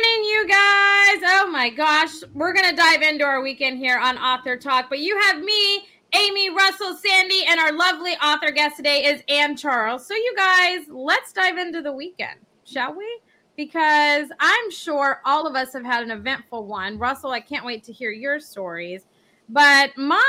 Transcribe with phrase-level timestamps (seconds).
[0.00, 1.20] morning, you guys.
[1.26, 2.22] Oh my gosh.
[2.32, 5.88] We're going to dive into our weekend here on Author Talk, but you have me,
[6.14, 10.06] Amy, Russell, Sandy, and our lovely author guest today is Ann Charles.
[10.06, 13.20] So, you guys, let's dive into the weekend, shall we?
[13.56, 16.98] Because I'm sure all of us have had an eventful one.
[16.98, 19.02] Russell, I can't wait to hear your stories.
[19.50, 20.20] But mine,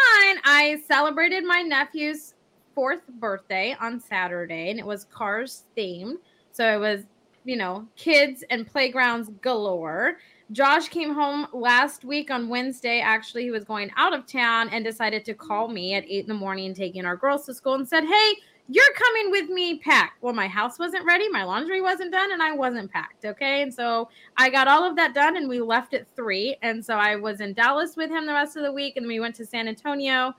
[0.43, 2.33] I celebrated my nephew's
[2.75, 6.15] fourth birthday on Saturday, and it was Cars themed.
[6.51, 7.03] So it was
[7.43, 10.17] you know, kids and playgrounds galore.
[10.51, 12.99] Josh came home last week on Wednesday.
[12.99, 16.27] Actually, he was going out of town and decided to call me at eight in
[16.27, 18.33] the morning, taking our girls to school, and said, Hey,
[18.67, 20.21] you're coming with me packed.
[20.21, 23.25] Well, my house wasn't ready, my laundry wasn't done, and I wasn't packed.
[23.25, 23.61] Okay.
[23.61, 26.55] And so I got all of that done and we left at three.
[26.61, 29.19] And so I was in Dallas with him the rest of the week, and we
[29.19, 30.33] went to San Antonio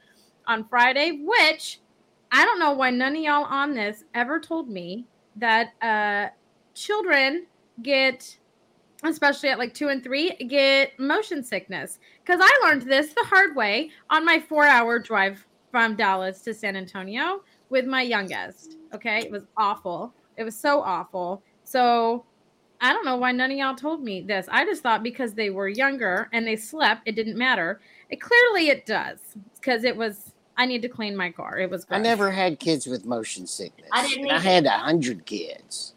[0.46, 1.80] on Friday, which
[2.30, 5.06] I don't know why none of y'all on this ever told me
[5.36, 6.28] that uh
[6.74, 7.46] children
[7.82, 8.36] get
[9.04, 11.98] especially at like two and three get motion sickness.
[12.24, 16.52] Because i learned this the hard way on my four hour drive from dallas to
[16.52, 19.18] san antonio with my youngest okay?
[19.18, 20.12] It was awful.
[20.36, 21.42] It was so awful.
[21.64, 22.24] So
[22.80, 24.48] i don't know why none of y'all told me this.
[24.50, 27.80] I just thought because they were younger and they slept it didn't matter.
[28.10, 29.18] It clearly it does
[29.54, 31.58] because it was i need to clean my car.
[31.58, 33.88] It was I never had kids with motion sickness.
[33.92, 35.91] I didn't And I had a hundred kids.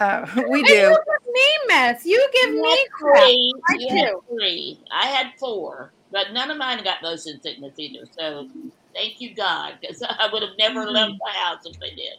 [0.00, 0.74] Uh, we And do.
[0.74, 3.52] you give me mess you give You me crap three.
[3.68, 4.80] I You had three.
[4.92, 8.06] I had four, but none of mine got motion sickness either.
[8.18, 8.48] So
[8.94, 10.90] thank you, God, because I would have never Mm-hmm.
[10.94, 12.14] left my house if they did.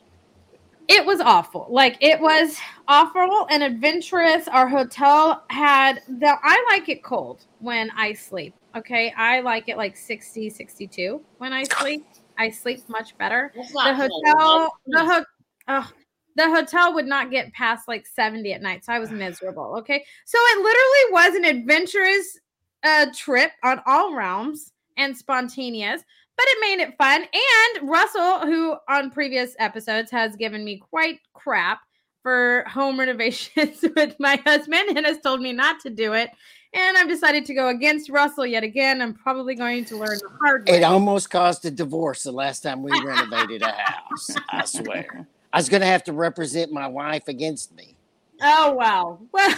[0.88, 1.68] it was awful.
[1.70, 4.48] Like it was awful and adventurous.
[4.48, 8.56] Our hotel had the I like it cold when I sleep.
[8.76, 9.14] Okay.
[9.18, 12.06] I like it like 60, 62 when I sleep.
[12.40, 13.52] I sleep much better.
[13.56, 14.12] The not cold.
[14.26, 15.26] hotel the That's- ho-
[15.68, 15.92] oh,
[16.38, 18.86] the hotel would not get past like 70 at night.
[18.86, 19.76] So I was miserable.
[19.80, 20.06] Okay.
[20.26, 22.40] So it literally was an adventurous
[22.84, 26.04] uh trip on all realms and spontaneous
[26.38, 27.24] but it made it fun.
[27.24, 31.82] And Russell, who on previous episodes has given me quite crap
[32.22, 36.30] for home renovations with my husband and has told me not to do it.
[36.74, 39.02] And I've decided to go against Russell yet again.
[39.02, 40.78] I'm probably going to learn the hard way.
[40.78, 44.36] It almost caused a divorce the last time we renovated a house.
[44.50, 45.28] I swear.
[45.54, 47.96] I was going to have to represent my wife against me.
[48.42, 49.20] oh, wow.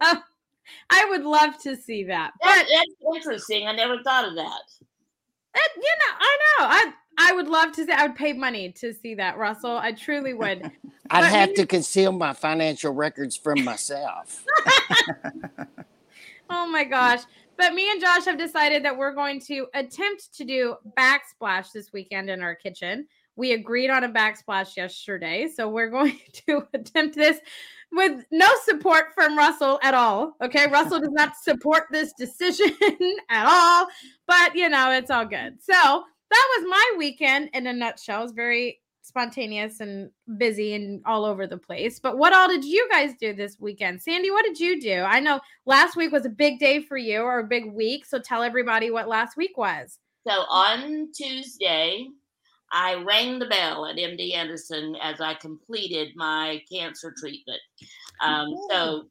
[0.00, 0.22] Well,
[0.90, 2.32] I would love to see that.
[2.40, 3.66] But That, that's interesting.
[3.66, 4.60] I never thought of that.
[5.54, 6.66] that, you know, I know.
[6.66, 7.90] I I would love to see.
[7.90, 9.76] I would pay money to see that, Russell.
[9.76, 10.62] I truly would.
[11.10, 14.44] I'd But have me- to conceal my financial records from myself.
[16.50, 17.20] Oh my gosh.
[17.58, 21.92] But me and Josh have decided that we're going to attempt to do backsplash this
[21.92, 23.06] weekend in our kitchen.
[23.38, 25.48] We agreed on a backsplash yesterday.
[25.48, 27.38] So we're going to attempt this
[27.92, 30.34] with no support from Russell at all.
[30.42, 30.66] Okay.
[30.66, 32.76] Russell does not support this decision
[33.30, 33.86] at all.
[34.26, 35.62] But, you know, it's all good.
[35.62, 38.20] So that was my weekend in a nutshell.
[38.20, 41.98] It was very spontaneous and busy and all over the place.
[41.98, 44.02] But what all did you guys do this weekend?
[44.02, 45.00] Sandy, what did you do?
[45.00, 48.04] I know last week was a big day for you or a big week.
[48.04, 49.98] So tell everybody what last week was.
[50.26, 52.08] So on Tuesday,
[52.72, 57.60] I rang the bell at MD Anderson as I completed my cancer treatment.
[58.20, 59.04] Um, so,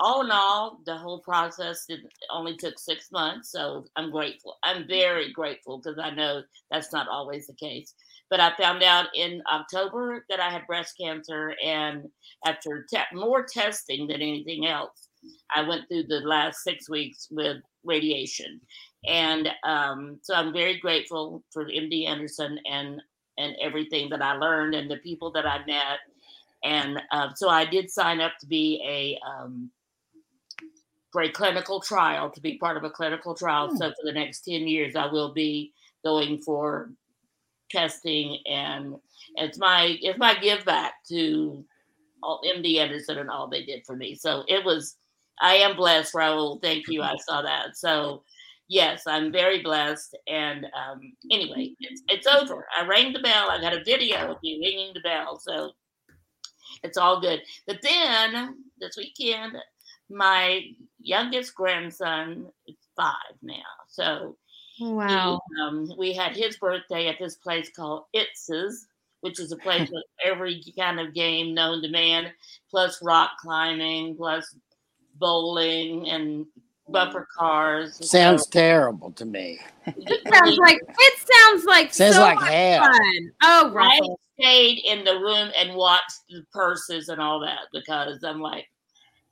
[0.00, 3.50] all in all, the whole process did, only took six months.
[3.50, 4.56] So, I'm grateful.
[4.62, 7.94] I'm very grateful because I know that's not always the case.
[8.30, 12.08] But I found out in October that I had breast cancer, and
[12.46, 15.08] after te- more testing than anything else,
[15.54, 18.60] I went through the last six weeks with radiation
[19.06, 23.00] and um, so I'm very grateful for MD Anderson and
[23.38, 25.98] and everything that I learned and the people that I met.
[26.64, 29.70] And uh, so I did sign up to be a um,
[31.10, 33.70] for a clinical trial to be part of a clinical trial.
[33.70, 33.76] Hmm.
[33.76, 35.72] So for the next ten years, I will be
[36.04, 36.90] going for
[37.70, 38.96] testing and
[39.36, 41.64] it's my it's my give back to
[42.22, 44.14] all MD Anderson and all they did for me.
[44.14, 44.96] So it was
[45.40, 46.60] I am blessed, Raul.
[46.62, 47.02] Thank you.
[47.02, 47.76] I saw that.
[47.76, 48.22] So
[48.72, 50.16] yes, I'm very blessed.
[50.26, 52.66] And um, anyway, it's, it's over.
[52.76, 53.50] I rang the bell.
[53.50, 55.38] I got a video of you ringing the bell.
[55.38, 55.72] So
[56.82, 57.42] it's all good.
[57.66, 59.56] But then this weekend,
[60.08, 60.62] my
[60.98, 63.62] youngest grandson is five now.
[63.88, 64.36] So
[64.80, 65.38] Wow.
[65.54, 68.86] he, um, we had his birthday at this place called Itz's,
[69.20, 72.32] which is a place with every kind of game known to man,
[72.70, 74.56] plus rock climbing, plus
[75.16, 76.46] bowling and
[76.92, 78.08] bumper cars.
[78.08, 79.58] Sounds terrible to me.
[79.86, 82.82] It sounds like it sounds like Sounds so like much hell.
[82.84, 83.32] fun.
[83.42, 84.00] Oh, I
[84.38, 88.68] stayed in the room and watched the purses and all that because I'm like,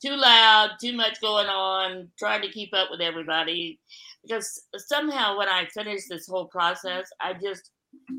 [0.02, 3.78] too loud, too much going on, trying to keep up with everybody.
[4.22, 7.70] Because somehow when I finished this whole process, I just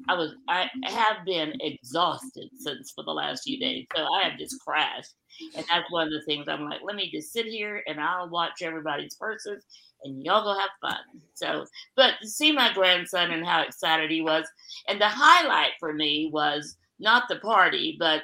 [0.07, 3.85] I was I have been exhausted since for the last few days.
[3.95, 5.13] So I have just crashed.
[5.55, 8.29] And that's one of the things I'm like, let me just sit here and I'll
[8.29, 9.63] watch everybody's purses
[10.03, 11.21] and y'all go have fun.
[11.35, 11.65] So,
[11.95, 14.45] but to see my grandson and how excited he was.
[14.87, 18.23] And the highlight for me was not the party, but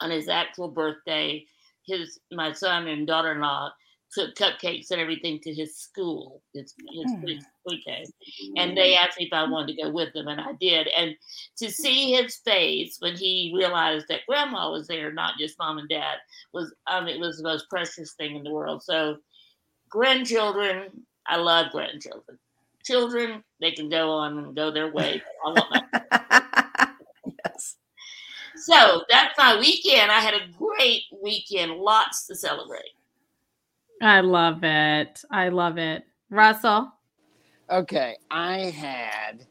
[0.00, 1.44] on his actual birthday,
[1.86, 3.70] his my son and daughter-in-law
[4.12, 7.42] took cupcakes and everything to his school, his, his mm.
[7.66, 8.06] pre-K,
[8.56, 10.88] and they asked me if I wanted to go with them, and I did.
[10.96, 11.16] And
[11.58, 15.88] to see his face when he realized that Grandma was there, not just Mom and
[15.88, 16.16] Dad,
[16.52, 18.82] was um, it was the most precious thing in the world.
[18.82, 19.18] So,
[19.88, 20.88] grandchildren,
[21.26, 22.38] I love grandchildren.
[22.84, 25.20] Children, they can go on and go their way.
[25.44, 26.88] I want my
[27.44, 27.76] yes.
[28.56, 30.10] So that's my weekend.
[30.10, 32.95] I had a great weekend, lots to celebrate.
[34.02, 35.22] I love it.
[35.30, 36.04] I love it.
[36.30, 36.92] Russell?
[37.70, 39.46] Okay, I had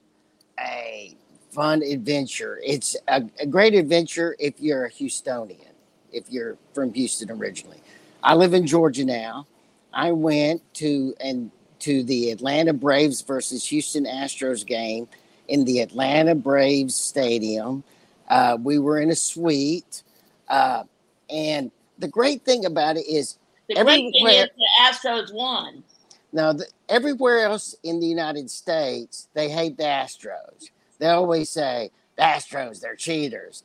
[0.59, 1.15] a
[1.51, 2.59] fun adventure.
[2.63, 5.73] It's a, a, great adventure if you're a Houstonian,
[6.11, 7.81] if you're from Houston originally.
[8.23, 9.47] I live in Georgia now.
[9.93, 15.07] I went to and to the Atlanta Braves versus Houston Astros game
[15.47, 17.83] in the Atlanta Braves Stadium.
[18.29, 20.03] Uh, we were in a suite,
[20.47, 20.83] uh,
[21.29, 25.83] and the great thing about it is the great thing is the Astros won.
[26.31, 30.69] Now, the, everywhere else in the United States, they hate the Astros.
[30.99, 33.63] They always say, the Astros, they're cheaters.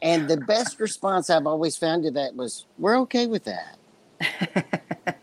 [0.00, 3.78] And the best response I've always found to that was, we're okay with that.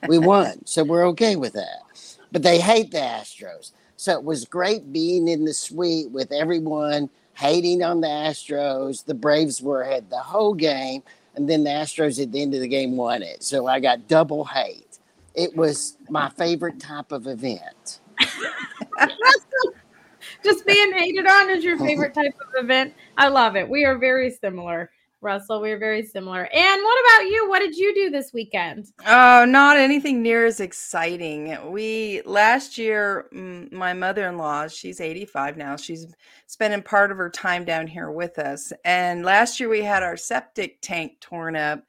[0.07, 1.83] we won, so we're okay with that.
[2.31, 3.71] But they hate the Astros.
[3.97, 9.05] So it was great being in the suite with everyone hating on the Astros.
[9.05, 11.03] The Braves were ahead the whole game
[11.35, 13.43] and then the Astros at the end of the game won it.
[13.43, 14.99] So I got double hate.
[15.35, 17.99] It was my favorite type of event.
[20.43, 22.93] Just being hated on is your favorite type of event.
[23.17, 23.67] I love it.
[23.67, 24.91] We are very similar.
[25.21, 26.47] Russell, we're very similar.
[26.53, 27.49] And what about you?
[27.49, 28.87] What did you do this weekend?
[29.05, 31.57] Oh, not anything near as exciting.
[31.71, 35.75] We last year, my mother-in-law, she's 85 now.
[35.75, 36.07] She's
[36.47, 38.71] spending part of her time down here with us.
[38.85, 41.83] And last year we had our septic tank torn up.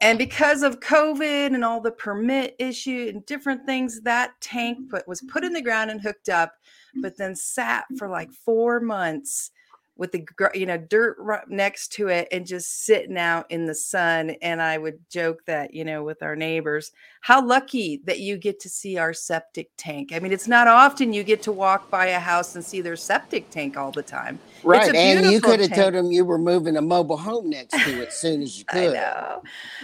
[0.00, 5.06] And because of COVID and all the permit issue and different things, that tank put,
[5.06, 6.54] was put in the ground and hooked up,
[7.00, 9.52] but then sat for like four months
[9.98, 11.18] with the you know dirt
[11.48, 15.74] next to it and just sitting out in the sun and i would joke that
[15.74, 20.12] you know with our neighbors how lucky that you get to see our septic tank.
[20.14, 22.96] I mean it's not often you get to walk by a house and see their
[22.96, 24.38] septic tank all the time.
[24.62, 28.02] Right and you could have told them you were moving a mobile home next to
[28.02, 28.98] it as soon as you could.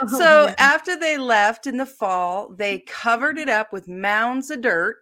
[0.00, 4.60] Oh, so after they left in the fall they covered it up with mounds of
[4.60, 4.98] dirt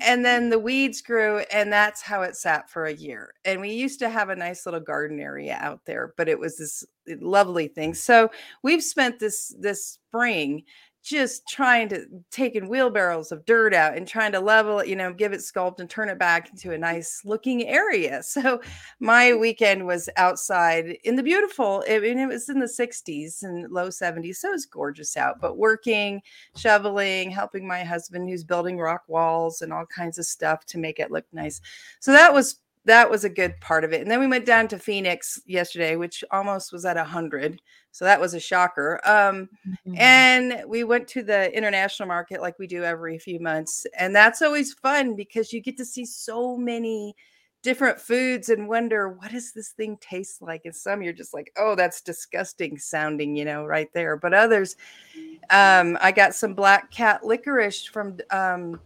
[0.00, 3.70] and then the weeds grew and that's how it sat for a year and we
[3.70, 7.16] used to have a nice little garden area out there but it was this eh,
[7.20, 8.30] lovely thing so
[8.62, 10.62] we've spent this this spring
[11.08, 15.12] just trying to taking wheelbarrows of dirt out and trying to level it, you know,
[15.12, 18.22] give it sculpt and turn it back into a nice looking area.
[18.38, 18.60] So
[19.00, 23.68] my weekend was outside in the beautiful, I mean, it was in the 60s and
[23.72, 24.36] low 70s.
[24.36, 26.20] So it was gorgeous out, but working,
[26.56, 31.00] shoveling, helping my husband who's building rock walls and all kinds of stuff to make
[31.00, 31.60] it look nice.
[31.98, 34.00] So that was that was a good part of it.
[34.00, 37.60] And then we went down to Phoenix yesterday, which almost was at a hundred.
[37.92, 38.98] So that was a shocker.
[39.04, 39.94] Um, mm-hmm.
[39.98, 43.86] And we went to the international market like we do every few months.
[43.98, 47.14] And that's always fun because you get to see so many
[47.62, 51.52] different foods and wonder what does this thing taste like and some you're just like
[51.56, 54.76] oh that's disgusting sounding you know right there but others
[55.50, 58.78] um i got some black cat licorice from um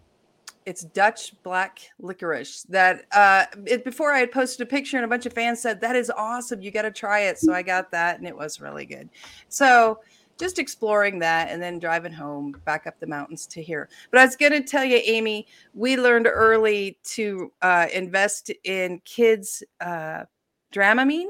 [0.67, 5.09] it's Dutch black licorice that uh it, before I had posted a picture and a
[5.09, 7.91] bunch of fans said that is awesome you got to try it so I got
[7.91, 9.09] that and it was really good.
[9.49, 10.01] So
[10.39, 13.89] just exploring that and then driving home back up the mountains to here.
[14.11, 19.01] But I was going to tell you Amy we learned early to uh, invest in
[19.05, 20.25] kids uh,
[20.73, 21.29] Dramamine.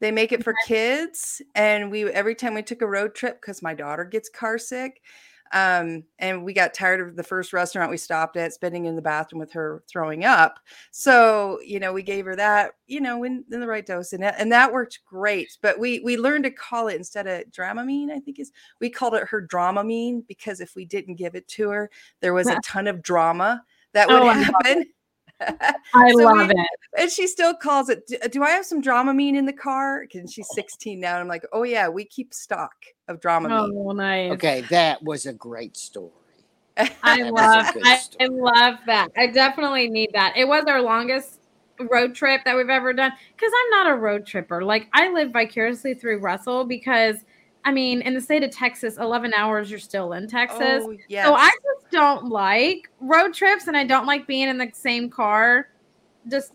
[0.00, 3.62] They make it for kids and we every time we took a road trip because
[3.62, 5.02] my daughter gets car sick
[5.52, 9.02] um, and we got tired of the first restaurant we stopped at, spending in the
[9.02, 10.58] bathroom with her throwing up.
[10.90, 14.22] So, you know, we gave her that, you know, in, in the right dose, and
[14.22, 15.56] that, and that worked great.
[15.62, 19.14] But we we learned to call it instead of Dramamine, I think is we called
[19.14, 21.90] it her Dramamine because if we didn't give it to her,
[22.20, 23.62] there was a ton of drama
[23.92, 24.84] that would oh, happen.
[25.40, 26.66] I So love we- it.
[26.98, 28.06] and she still calls it.
[28.06, 30.06] "Do- Do I have some Dramamine in the car?
[30.14, 31.12] And she's 16 now.
[31.12, 32.74] And I'm like, oh yeah, we keep stock
[33.08, 33.70] of Dramamine.
[33.74, 34.32] Oh, nice.
[34.32, 36.10] Okay, that was a great story.
[36.76, 39.08] I That was a love I, I love that.
[39.16, 40.34] I definitely need that.
[40.36, 41.40] It was our longest
[41.90, 44.62] road trip that we've ever done because I'm not a road tripper.
[44.62, 47.16] Like I live vicariously through Russell because
[47.64, 50.82] I mean, in the state of Texas, 11 hours you're still in Texas.
[50.84, 51.26] Oh, yes.
[51.26, 55.10] So I just don't like road trips and I don't like being in the same
[55.10, 55.68] car
[56.30, 56.52] just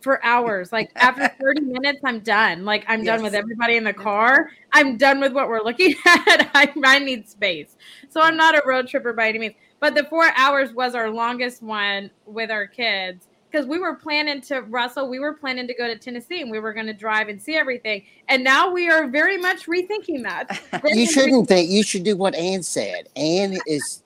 [0.00, 0.72] for hours.
[0.72, 2.64] Like after 30 minutes, I'm done.
[2.64, 4.50] Like I'm done with everybody in the car.
[4.72, 6.50] I'm done with what we're looking at.
[6.54, 7.76] I, I need space.
[8.08, 9.54] So I'm not a road tripper by any means.
[9.80, 14.40] But the four hours was our longest one with our kids because we were planning
[14.42, 17.28] to Russell, we were planning to go to Tennessee and we were going to drive
[17.28, 18.04] and see everything.
[18.28, 20.60] And now we are very much rethinking that.
[20.86, 21.70] You shouldn't think.
[21.70, 23.08] You should do what Ann said.
[23.16, 24.02] Ann is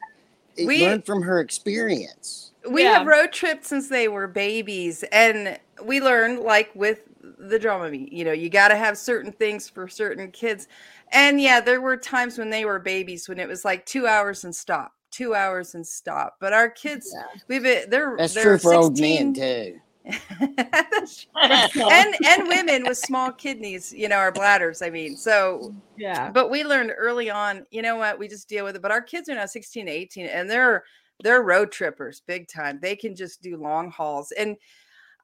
[0.57, 2.53] We- learn from her experience.
[2.71, 2.99] we Yeah.
[2.99, 7.01] have road trips since they were babies and we learned like with
[7.39, 10.69] the Dramamine, you know, you got to have certain things for certain kids.
[11.13, 14.45] And yeah, there were times when they were babies when it was like 2 hours
[14.45, 16.37] and stop, 2 hours and stop.
[16.41, 17.15] But our kids
[17.49, 19.81] we've been they're That's they're true for old 16 men too.
[21.37, 25.17] And and women with small kidneys, you know, our bladders, I mean.
[25.17, 26.31] So mm, Yeah.
[26.31, 28.83] but we learned early on, you know what, we just deal with it.
[28.83, 30.85] But our kids are now 16 to 18 and they're
[31.23, 32.81] they're road trippers big time.
[32.83, 34.33] They can just do long hauls.
[34.33, 34.57] And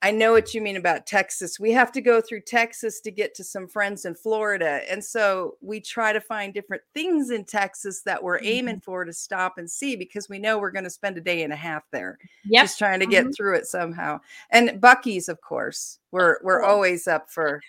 [0.00, 1.58] I know what you mean about Texas.
[1.58, 4.82] We have to go through Texas to get to some friends in Florida.
[4.88, 9.12] And so we try to find different things in Texas that we're aiming for to
[9.12, 11.82] stop and see because we know we're going to spend a day and a half
[11.90, 12.62] there Yep.
[12.64, 13.36] just trying to get Mhm.
[13.36, 14.20] through it somehow.
[14.50, 16.70] And Buc-ee's, of course, we're we're course.
[16.72, 17.60] always up for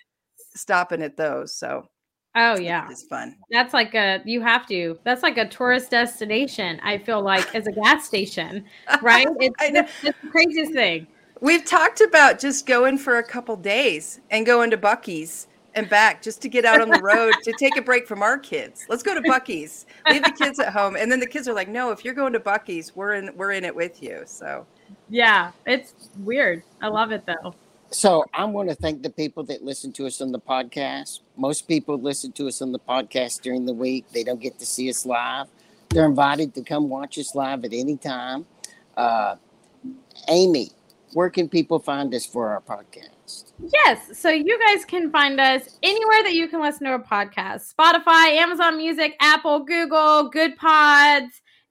[0.55, 1.55] stopping at those.
[1.55, 1.89] So
[2.35, 2.87] Oh yeah.
[2.91, 3.35] it's fun.
[3.49, 4.99] That's like a you have to.
[5.03, 6.79] That's like a tourist destination.
[6.83, 8.65] I feel like as a gas station,
[9.01, 9.27] right?
[9.39, 11.07] It's, it's the craziest thing.
[11.41, 16.21] We've talked about just going for a couple days and going to Buc-ee's and back
[16.21, 18.85] just to get out on the road to take a break from our kids.
[18.89, 19.85] Let's go to Buc-ee's.
[20.09, 20.97] Leave the kids at home.
[20.97, 23.53] And then the kids are like, "No, if you're going to Buc-ee's, we're in we're
[23.53, 24.65] in it with you." So,
[25.07, 26.63] Yeah, it's weird.
[26.81, 27.55] I love it though.
[27.91, 31.21] So I want to thank the people that listen to us on the podcast.
[31.37, 34.05] Most people listen to us on the podcast during the week.
[34.11, 35.47] They don't get to see us live.
[35.89, 38.45] They're invited to come watch us live at any time.
[38.95, 39.37] Uh,
[40.27, 40.69] Amy,
[41.13, 43.53] where can people find us for our podcast?
[43.73, 44.17] Yes.
[44.17, 48.37] So you guys can find us anywhere that you can listen to a podcast Spotify,
[48.37, 51.29] Amazon Music, Apple, Google, Goodpods,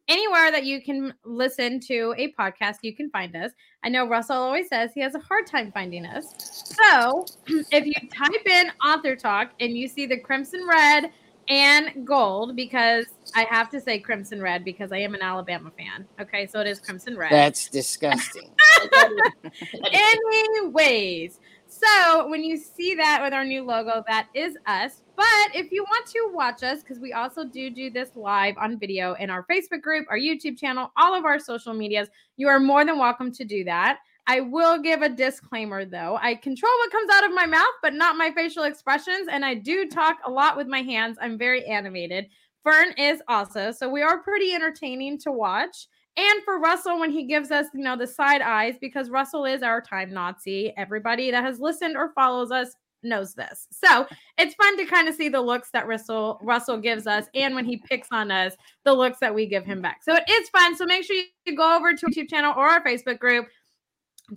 [0.08, 3.52] anywhere that you can listen to a podcast, you can find us.
[3.84, 6.74] I know Russell always says he has a hard time finding us.
[6.90, 11.10] So if you type in author talk and you see the crimson red
[11.48, 16.06] and gold, because I have to say crimson red because I am an Alabama fan.
[16.20, 16.46] Okay.
[16.46, 17.32] So it is crimson red.
[17.32, 18.50] That's disgusting.
[19.92, 25.02] Anyways, so when you see that with our new logo, that is us.
[25.16, 28.78] But if you want to watch us, because we also do do this live on
[28.78, 32.60] video in our Facebook group, our YouTube channel, all of our social medias, you are
[32.60, 33.98] more than welcome to do that.
[34.28, 36.18] I will give a disclaimer though.
[36.20, 39.26] I control what comes out of my mouth, but not my facial expressions.
[39.30, 41.16] And I do talk a lot with my hands.
[41.20, 42.26] I'm very animated.
[42.62, 43.72] Fern is also.
[43.72, 47.82] So we are pretty entertaining to watch and for Russell when he gives us, you
[47.82, 50.74] know, the side eyes because Russell is our time Nazi.
[50.76, 53.68] Everybody that has listened or follows us knows this.
[53.70, 54.06] So
[54.36, 57.64] it's fun to kind of see the looks that Russell Russell gives us, and when
[57.64, 58.54] he picks on us,
[58.84, 60.02] the looks that we give him back.
[60.02, 60.76] So it is fun.
[60.76, 61.16] So make sure
[61.46, 63.46] you go over to our YouTube channel or our Facebook group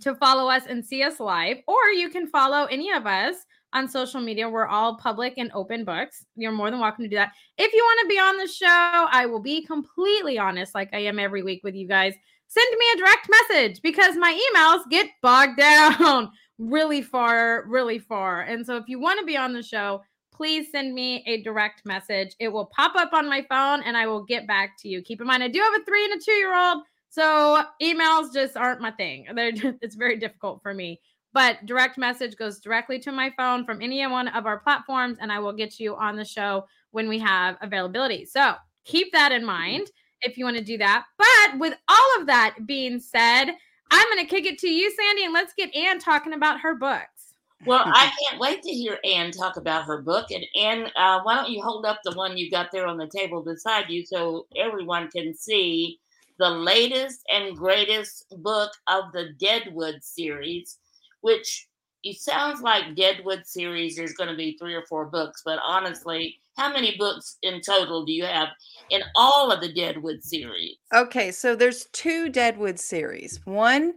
[0.00, 3.36] to follow us and see us live, or you can follow any of us
[3.72, 4.48] on social media.
[4.48, 6.24] We're all public and open books.
[6.36, 7.32] You're more than welcome to do that.
[7.58, 10.98] If you want to be on the show, I will be completely honest, like I
[10.98, 12.14] am every week with you guys.
[12.48, 18.42] Send me a direct message because my emails get bogged down really far, really far.
[18.42, 20.02] And so if you want to be on the show,
[20.34, 22.34] please send me a direct message.
[22.38, 25.02] It will pop up on my phone and I will get back to you.
[25.02, 26.82] Keep in mind, I do have a three and a two year old.
[27.12, 29.26] So emails just aren't my thing.
[29.34, 31.00] They're it's very difficult for me
[31.32, 35.32] but direct message goes directly to my phone from any one of our platforms and
[35.32, 38.54] i will get you on the show when we have availability so
[38.84, 39.88] keep that in mind
[40.22, 43.46] if you want to do that but with all of that being said
[43.90, 46.74] i'm going to kick it to you sandy and let's get anne talking about her
[46.74, 50.32] books Well, I can't wait to hear Ann talk about her book.
[50.32, 53.06] And Ann, uh, why don't you hold up the one you got there on the
[53.06, 56.00] table beside you so everyone can see
[56.38, 60.78] the latest and greatest book of the Deadwood series,
[61.20, 61.68] which
[62.04, 66.38] it sounds like Deadwood series, there's going to be three or four books, but honestly,
[66.56, 68.48] how many books in total do you have
[68.90, 70.76] in all of the Deadwood series?
[70.92, 73.40] Okay, so there's two Deadwood series.
[73.44, 73.94] One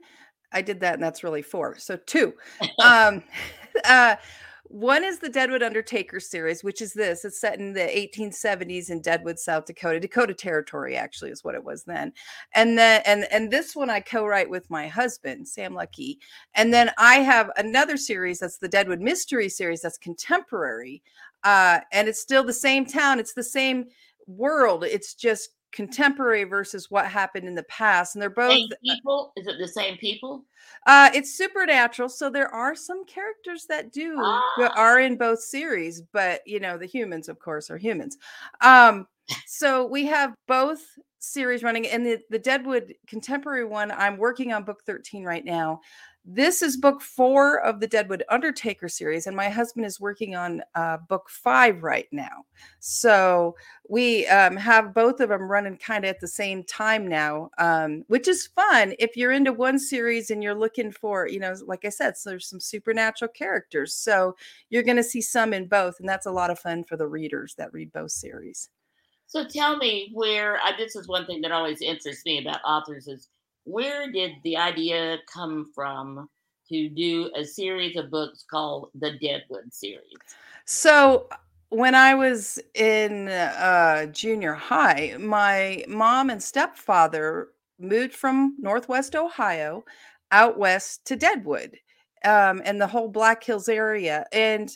[0.52, 1.78] I did that, and that's really four.
[1.78, 2.34] So two.
[2.84, 3.24] um,
[3.86, 4.16] uh,
[4.68, 7.24] one is the Deadwood Undertaker series, which is this.
[7.24, 10.00] It's set in the 1870s in Deadwood, South Dakota.
[10.00, 12.12] Dakota Territory actually is what it was then.
[12.54, 16.20] And then and and this one I co-write with my husband, Sam Lucky.
[16.56, 21.02] And then I have another series that's the Deadwood Mystery series that's contemporary.
[21.44, 23.86] Uh, and it's still the same town, it's the same
[24.28, 24.84] world.
[24.84, 29.34] It's just contemporary versus what happened in the past and they're both same people?
[29.36, 30.46] Is it the same people?
[30.88, 34.72] Uh it's supernatural so there are some characters that do ah.
[34.76, 38.18] are in both series but you know the humans of course are humans.
[38.62, 39.08] Um
[39.46, 40.82] so we have both
[41.20, 45.82] series running and the, the deadwood contemporary one i'm working on book 13 right now
[46.28, 50.64] this is book four of the Deadwood Undertaker series, and my husband is working on
[50.74, 52.46] uh, book five right now.
[52.80, 53.56] So
[53.88, 58.04] we um, have both of them running kind of at the same time now, um,
[58.08, 58.96] which is fun.
[58.98, 62.32] If you're into one series and you're looking for, you know, like I said, so
[62.32, 63.94] there's some supernatural characters.
[63.94, 64.36] So
[64.72, 67.08] you're going to see some in both, and that's a lot of fun for the
[67.08, 68.70] readers that read both series.
[69.28, 73.08] So tell me where uh, this is one thing that always interests me about authors
[73.08, 73.30] is
[73.66, 76.30] where did the idea come from
[76.70, 80.18] to do a series of books called the Deadwood series?
[80.66, 81.28] So
[81.70, 89.84] when I was in uh, junior high, my mom and stepfather moved from Northwest Ohio
[90.32, 91.78] out west to Deadwood
[92.24, 94.26] um, and the whole Black Hills area.
[94.32, 94.76] And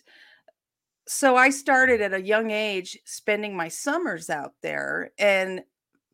[1.07, 5.11] so I started at a young age spending my summers out there.
[5.17, 5.63] And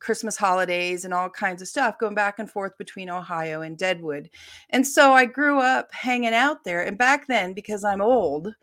[0.05, 4.29] Christmas holidays and all kinds of stuff going back and forth between Ohio and Deadwood.
[4.69, 6.83] And so I grew up hanging out there.
[6.83, 8.53] And back then, because I'm old,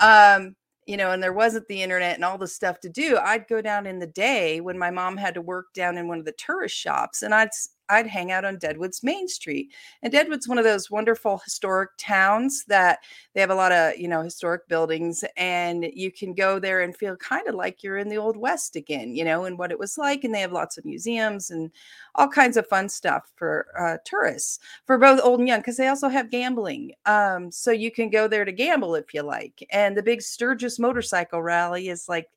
[0.00, 0.54] um,
[0.86, 3.60] you know, and there wasn't the internet and all the stuff to do, I'd go
[3.60, 6.32] down in the day when my mom had to work down in one of the
[6.32, 7.50] tourist shops and I'd
[7.88, 9.72] I'd hang out on Deadwood's Main Street.
[10.02, 13.00] And Deadwood's one of those wonderful historic towns that
[13.34, 16.96] they have a lot of, you know, historic buildings and you can go there and
[16.96, 19.78] feel kind of like you're in the old west again, you know, and what it
[19.78, 21.70] was like and they have lots of museums and
[22.14, 25.88] all kinds of fun stuff for uh, tourists for both old and young because they
[25.88, 26.92] also have gambling.
[27.06, 29.66] Um, so you can go there to gamble if you like.
[29.70, 32.28] And the big Sturgis motorcycle rally is like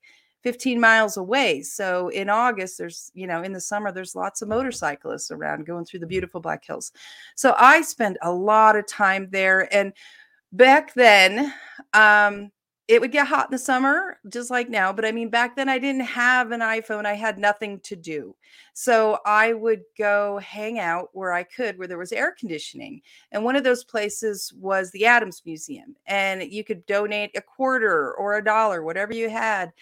[0.48, 1.60] 15 miles away.
[1.60, 5.84] So in August, there's, you know, in the summer, there's lots of motorcyclists around going
[5.84, 6.90] through the beautiful Black Hills.
[7.34, 9.68] So I spend a lot of time there.
[9.74, 9.92] And
[10.50, 11.52] back then,
[11.92, 12.50] um,
[12.88, 14.90] it would get hot in the summer, just like now.
[14.90, 17.04] But I mean, back then I didn't have an iPhone.
[17.04, 18.34] I had nothing to do.
[18.72, 23.02] So I would go hang out where I could, where there was air conditioning.
[23.32, 25.94] And one of those places was the Adams Museum.
[26.06, 29.74] And you could donate a quarter or a dollar, whatever you had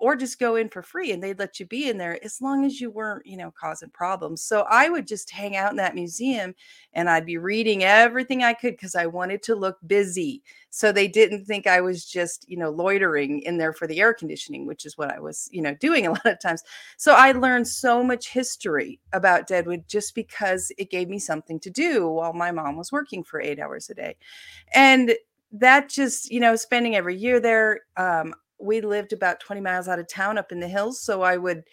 [0.00, 2.64] or just go in for free and they'd let you be in there as long
[2.64, 4.40] as you weren't, you know, causing problems.
[4.40, 6.54] So I would just hang out in that museum
[6.94, 10.42] and I'd be reading everything I could because I wanted to look busy.
[10.70, 14.14] So they didn't think I was just, you know, loitering in there for the air
[14.14, 16.62] conditioning, which is what I was, you know, doing a lot of times.
[16.96, 21.70] So I learned so much history about Deadwood just because it gave me something to
[21.70, 24.16] do while my mom was working for eight hours a day.
[24.74, 25.14] And
[25.52, 29.98] that just, you know, spending every year there, um, we lived about 20 miles out
[29.98, 31.00] of town up in the hills.
[31.00, 31.64] So I would,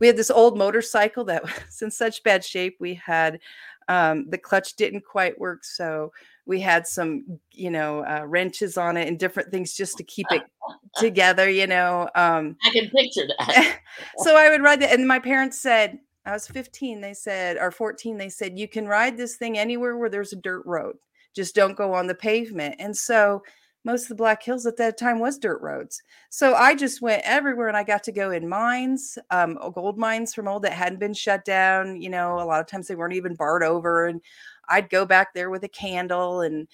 [0.00, 2.76] we had this old motorcycle that was in such bad shape.
[2.80, 3.40] We had,
[3.88, 5.64] um, the clutch didn't quite work.
[5.64, 6.12] So
[6.44, 10.26] we had some, you know, uh, wrenches on it and different things just to keep
[10.30, 10.42] it
[10.96, 12.08] together, you know.
[12.14, 13.80] Um, I can picture that.
[14.18, 14.92] so I would ride that.
[14.92, 18.86] And my parents said, I was 15, they said, or 14, they said, you can
[18.88, 20.96] ride this thing anywhere where there's a dirt road.
[21.34, 22.76] Just don't go on the pavement.
[22.78, 23.42] And so,
[23.86, 26.02] most of the Black Hills at that time was dirt roads.
[26.28, 30.34] So I just went everywhere and I got to go in mines, um, gold mines
[30.34, 32.02] from old that hadn't been shut down.
[32.02, 34.06] You know, a lot of times they weren't even barred over.
[34.06, 34.20] And
[34.68, 36.66] I'd go back there with a candle and,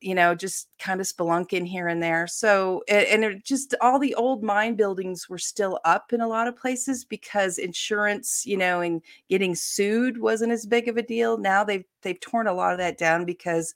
[0.00, 2.26] you know, just kind of spelunking here and there.
[2.26, 6.48] So, and it just all the old mine buildings were still up in a lot
[6.48, 11.38] of places because insurance, you know, and getting sued wasn't as big of a deal.
[11.38, 13.72] Now they've they've torn a lot of that down because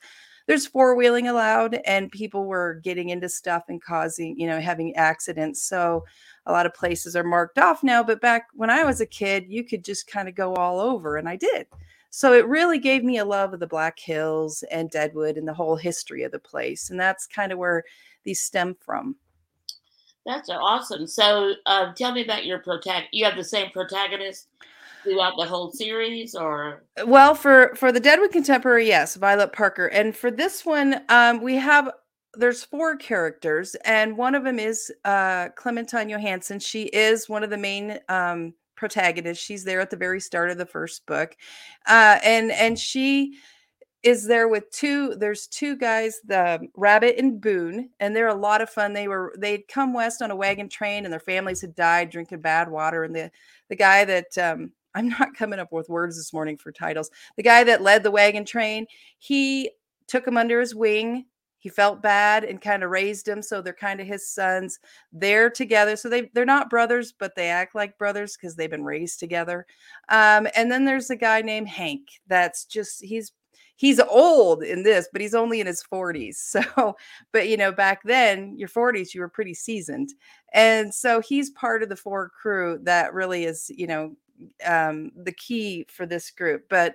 [0.51, 4.93] there's four wheeling allowed and people were getting into stuff and causing you know having
[4.97, 6.05] accidents so
[6.47, 9.45] a lot of places are marked off now but back when i was a kid
[9.47, 11.69] you could just kind of go all over and i did.
[12.13, 15.55] So it really gave me a love of the black hills and deadwood and the
[15.55, 17.85] whole history of the place and that's kind of where
[18.25, 19.15] these stem from.
[20.27, 24.49] That's awesome so uh, tell me about your protagonist you have the same protagonist
[25.03, 26.85] throughout the whole series or?
[27.05, 29.87] Well for for the deadwood contemporary yes violet parker.
[29.87, 31.91] And for this one um we have
[32.35, 36.59] there's four characters and one of them is uh clementine johansson.
[36.59, 39.45] She is one of the main um protagonists.
[39.45, 41.37] She's there at the very start of the first book.
[41.87, 43.35] Uh and and she
[44.03, 48.63] is there with two there's two guys the rabbit and boone and they're a lot
[48.63, 48.93] of fun.
[48.93, 52.41] They were they'd come west on a wagon train and their families had died drinking
[52.41, 53.31] bad water and the
[53.69, 57.43] the guy that um i'm not coming up with words this morning for titles the
[57.43, 58.87] guy that led the wagon train
[59.19, 59.71] he
[60.07, 61.25] took him under his wing
[61.59, 64.79] he felt bad and kind of raised him so they're kind of his sons
[65.13, 68.85] they're together so they they're not brothers but they act like brothers because they've been
[68.85, 69.67] raised together
[70.09, 73.33] um, and then there's a guy named hank that's just he's
[73.81, 76.37] he's old in this, but he's only in his 40s.
[76.51, 76.97] So,
[77.33, 80.13] but you know, back then, your 40s, you were pretty seasoned.
[80.53, 84.15] And so he's part of the four crew that really is, you know,
[84.67, 86.65] um, the key for this group.
[86.69, 86.95] But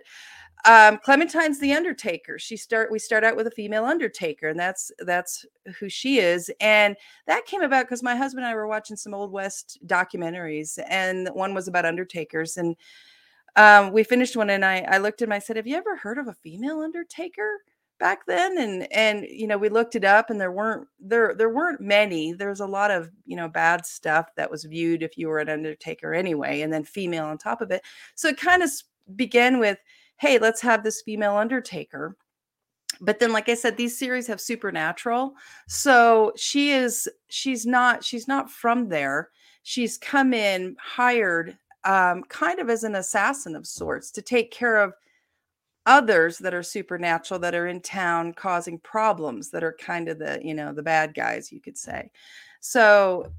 [0.66, 2.40] um, Clementine's the Undertaker.
[2.40, 5.46] She start we start out with a female Undertaker, and that's that's
[5.80, 6.50] who she is.
[6.60, 6.96] And
[7.28, 11.30] that came about because my husband and I were watching some old West documentaries, and
[11.34, 12.76] one was about Undertakers and
[13.56, 15.96] um, we finished one and I, I looked at him, I said, Have you ever
[15.96, 17.62] heard of a female undertaker
[18.00, 18.58] back then?
[18.58, 22.34] And and you know, we looked it up and there weren't there there weren't many.
[22.34, 25.50] there's a lot of, you know, bad stuff that was viewed if you were an
[25.50, 27.84] undertaker anyway, and then female on top of it.
[28.16, 28.70] So it kind of
[29.16, 29.78] began with,
[30.18, 32.16] hey, let's have this female undertaker
[33.02, 35.34] but then like i said these series have supernatural
[35.68, 39.30] so she is she's not she's not from there
[39.64, 44.78] she's come in hired um, kind of as an assassin of sorts to take care
[44.78, 44.94] of
[45.86, 50.40] others that are supernatural that are in town causing problems that are kind of the
[50.44, 52.10] you know the bad guys you could say.
[52.60, 53.32] So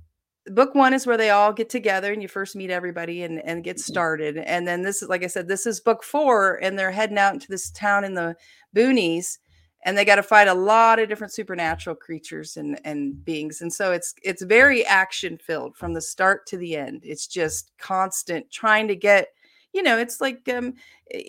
[0.46, 3.64] book one is where they all get together and you first meet everybody and, and
[3.64, 3.92] get mm-hmm.
[3.92, 4.38] started.
[4.38, 7.34] And then this is like i said this is book four and they're heading out
[7.34, 8.36] into this town in the
[8.74, 9.38] boonies
[9.84, 13.60] and they got to fight a lot of different supernatural creatures and and beings.
[13.60, 17.02] And so it's it's very action filled from the start to the end.
[17.04, 19.28] It's just constant trying to get
[19.76, 20.72] you know it's like um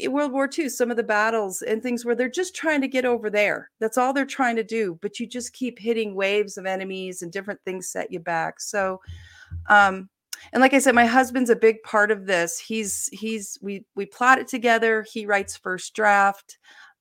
[0.08, 3.06] world war ii some of the battles and things where they're just trying to get
[3.06, 6.66] over there that's all they're trying to do but you just keep hitting waves of
[6.66, 9.02] enemies and different things set you back so
[9.68, 10.10] um
[10.54, 14.06] and like i said my husband's a big part of this he's he's we we
[14.06, 16.58] plot it together he writes first draft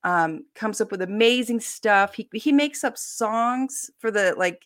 [0.07, 2.15] um, comes up with amazing stuff.
[2.15, 4.63] He he makes up songs for the like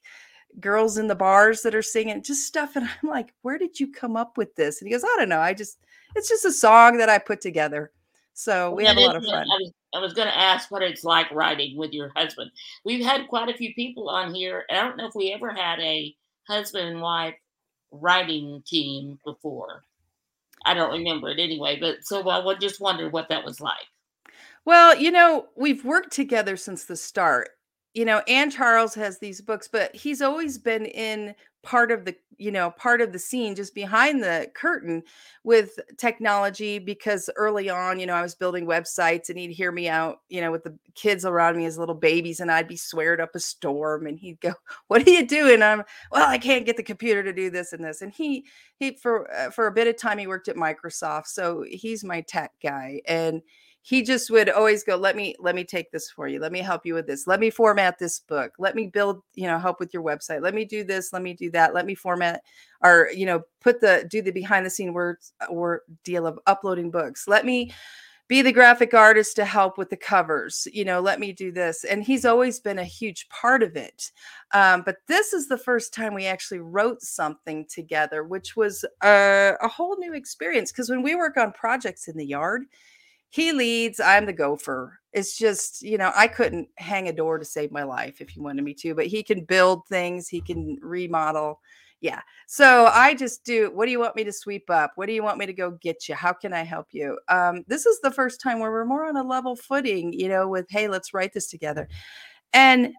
[0.61, 3.91] girls in the bars that are singing just stuff, and I'm like, where did you
[3.91, 4.81] come up with this?
[4.81, 5.41] And he goes, I don't know.
[5.41, 5.79] I just
[6.15, 7.93] it's just a song that I put together.
[8.33, 9.35] So we have a lot of fun.
[9.35, 12.51] I was, I was going to ask what it's like writing with your husband.
[12.85, 14.65] We've had quite a few people on here.
[14.71, 16.15] I don't know if we ever had a
[16.49, 17.35] husband and wife
[17.91, 19.83] writing team before.
[20.65, 23.87] I don't remember it anyway, but so I just wondered what that was like.
[24.65, 27.51] Well, you know, we've worked together since the start.
[27.95, 32.15] You know, Ann Charles has these books, but he's always been in part of the,
[32.39, 35.03] you know, part of the scene just behind the curtain
[35.45, 39.89] with technology because early on, you know, I was building websites and he'd hear me
[39.89, 43.21] out, you know, with the kids around me as little babies and I'd be sweared
[43.21, 44.55] up a storm and he'd go,
[44.89, 47.85] "What are you doing?" I'm, "Well, I can't get the computer to do this and
[47.85, 48.47] this." And he
[48.79, 52.23] he for uh, for a bit of time he worked at Microsoft, so he's my
[52.23, 53.43] tech guy and
[53.83, 56.39] he just would always go let me let me take this for you.
[56.39, 57.27] Let me help you with this.
[57.27, 58.53] Let me format this book.
[58.59, 60.43] Let me build you know help with your website.
[60.43, 61.13] Let me do this.
[61.13, 61.75] Let me do that.
[61.75, 62.43] Let me format
[62.83, 66.91] or you know put the do the behind the scene words or deal of uploading
[66.91, 67.27] books.
[67.27, 67.73] Let me
[68.29, 70.69] be the graphic artist to help with the covers.
[70.73, 71.83] You know let me do this.
[71.85, 74.13] And he's always been a huge part of it.
[74.53, 79.55] Um, but this is the first time we actually wrote something together which was a,
[79.63, 82.65] a whole new experience because when we work on projects in the yard
[83.31, 84.99] he leads i'm the gopher.
[85.13, 88.43] It's just you know i couldn't hang a door to save my life if you
[88.43, 91.61] wanted me to but he can build things he can remodel.
[92.01, 94.93] Yeah so i just do what do you want me to sweep up?
[94.97, 96.15] What do you want me to go get you?
[96.15, 97.19] How can i help you?
[97.29, 100.49] Um, this is the first time where we're more on a level footing you know
[100.49, 101.89] with hey let's write this together.
[102.53, 102.95] And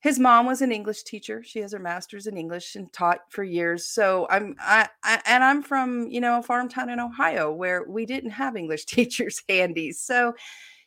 [0.00, 1.42] his mom was an English teacher.
[1.44, 3.86] She has her master's in English and taught for years.
[3.86, 7.84] So I'm I, I, and I'm from, you know, a farm town in Ohio where
[7.84, 9.92] we didn't have English teachers handy.
[9.92, 10.34] So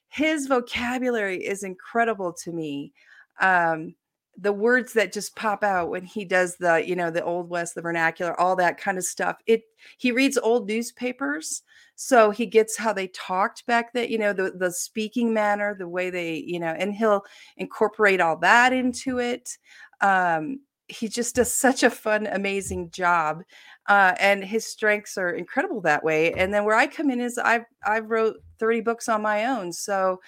[0.10, 2.92] his vocabulary is incredible to me.
[3.40, 3.96] Um,
[4.38, 7.76] the words that just pop out when he does the you know the old west
[7.76, 9.62] the vernacular all that kind of stuff it
[10.00, 11.62] he reads old newspapers
[11.96, 15.88] so he gets how they talked back then you know the the speaking manner the
[15.88, 17.24] way they you know and he'll
[17.58, 19.58] incorporate all that into it.
[20.02, 23.42] Um he just does such a fun amazing job
[23.88, 27.38] uh, and his strengths are incredible that way and then where i come in is
[27.38, 30.20] i've i've wrote 30 books on my own so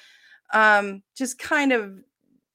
[0.54, 1.94] um just kind of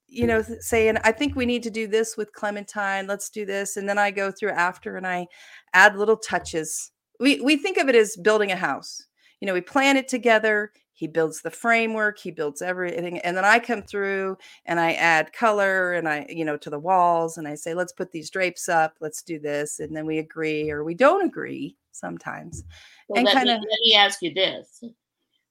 [0.06, 3.76] you know saying i think we need to do this with clementine let's do this
[3.76, 5.26] and then i go through after and i
[5.72, 9.06] add little touches we we think of it as building a house.
[9.40, 13.44] You know we plan it together he builds the framework he builds everything and then
[13.44, 17.48] i come through and i add color and i you know to the walls and
[17.48, 20.84] i say let's put these drapes up let's do this and then we agree or
[20.84, 22.64] we don't agree sometimes
[23.08, 24.84] well, and kind of let me ask you this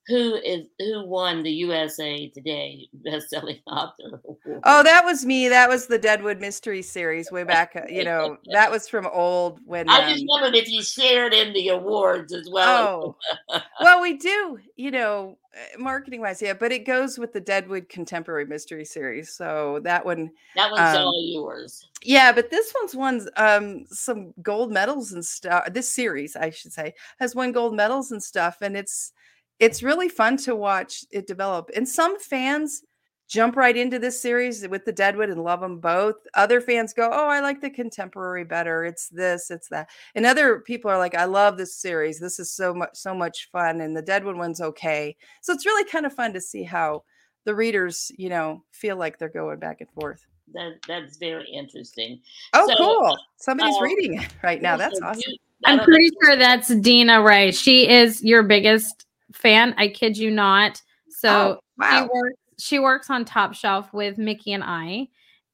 [0.10, 4.62] who is who won the USA Today best-selling author award?
[4.64, 5.48] Oh, that was me.
[5.48, 7.76] That was the Deadwood Mystery Series way back.
[7.76, 9.88] Uh, you know, that was from old when.
[9.90, 13.18] I um, just wondered if you shared in the awards as well.
[13.50, 14.60] Oh, well, we do.
[14.76, 19.32] You know, eh, marketing wise, yeah, but it goes with the Deadwood Contemporary Mystery Series.
[19.32, 20.32] So that one.
[20.56, 21.88] That one's um, all yours.
[22.02, 25.72] Yeah, but this one's won um, some gold medals and stuff.
[25.72, 29.14] This series, I should say, has won gold medals and stuff, and it's
[29.60, 31.70] it's really fun to watch it develop.
[31.76, 32.84] And some fans
[33.28, 36.16] jump right into this series with the Deadwood and love them both.
[36.34, 38.84] Other fans go, "Oh, I like the contemporary better.
[38.84, 42.20] It's this, it's that." And other people are like, "I love this series.
[42.20, 45.16] This is so much so much fun." And the Deadwood one's okay.
[45.42, 47.04] So it's really kind of fun to see how
[47.46, 50.26] the readers, you know, feel like they're going back and forth.
[50.54, 52.20] That that's very interesting.
[52.54, 53.18] Oh, so, cool!
[53.38, 54.76] Somebody's uh, reading it right now.
[54.76, 55.34] That's awesome.
[55.66, 57.52] I'm pretty sure that's Dina Ray.
[57.52, 59.74] She is your biggest fan.
[59.78, 60.82] I kid you not.
[61.10, 62.04] So oh, wow.
[62.04, 65.08] she works she works on Top Shelf with Mickey and I.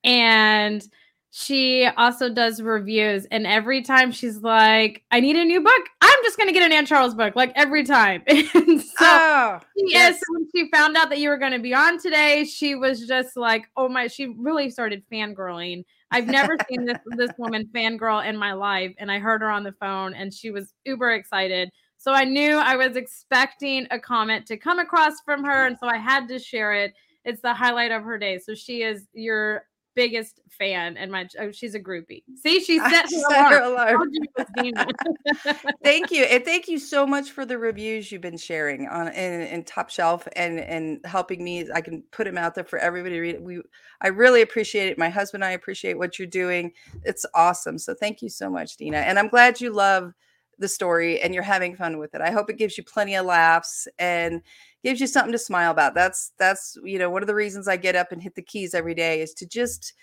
[0.03, 0.85] And
[1.31, 3.25] she also does reviews.
[3.25, 6.71] And every time she's like, I need a new book, I'm just gonna get an
[6.71, 8.23] Ann Charles book, like every time.
[8.27, 10.19] and so oh, yes.
[10.29, 13.65] when she found out that you were gonna be on today, she was just like,
[13.75, 15.83] Oh my, she really started fangirling.
[16.09, 18.93] I've never seen this this woman fangirl in my life.
[18.97, 21.69] And I heard her on the phone and she was uber excited.
[22.05, 25.65] So I knew I was expecting a comment to come across from her.
[25.65, 26.93] And so I had to share it.
[27.23, 28.37] It's the highlight of her day.
[28.37, 29.63] So she is your
[29.95, 32.21] biggest fan and my oh, she's a groupie.
[32.35, 34.11] See, she set, her alarm.
[35.83, 36.25] thank you.
[36.25, 39.89] And thank you so much for the reviews you've been sharing on in, in Top
[39.89, 41.67] Shelf and and helping me.
[41.73, 43.41] I can put them out there for everybody to read.
[43.41, 43.61] We
[44.01, 44.99] I really appreciate it.
[44.99, 46.71] My husband and I appreciate what you're doing.
[47.03, 47.79] It's awesome.
[47.79, 48.97] So thank you so much, Dina.
[48.97, 50.13] And I'm glad you love
[50.59, 52.21] the story and you're having fun with it.
[52.21, 54.41] I hope it gives you plenty of laughs and
[54.83, 55.95] gives you something to smile about.
[55.95, 58.73] That's that's you know one of the reasons I get up and hit the keys
[58.73, 59.93] every day is to just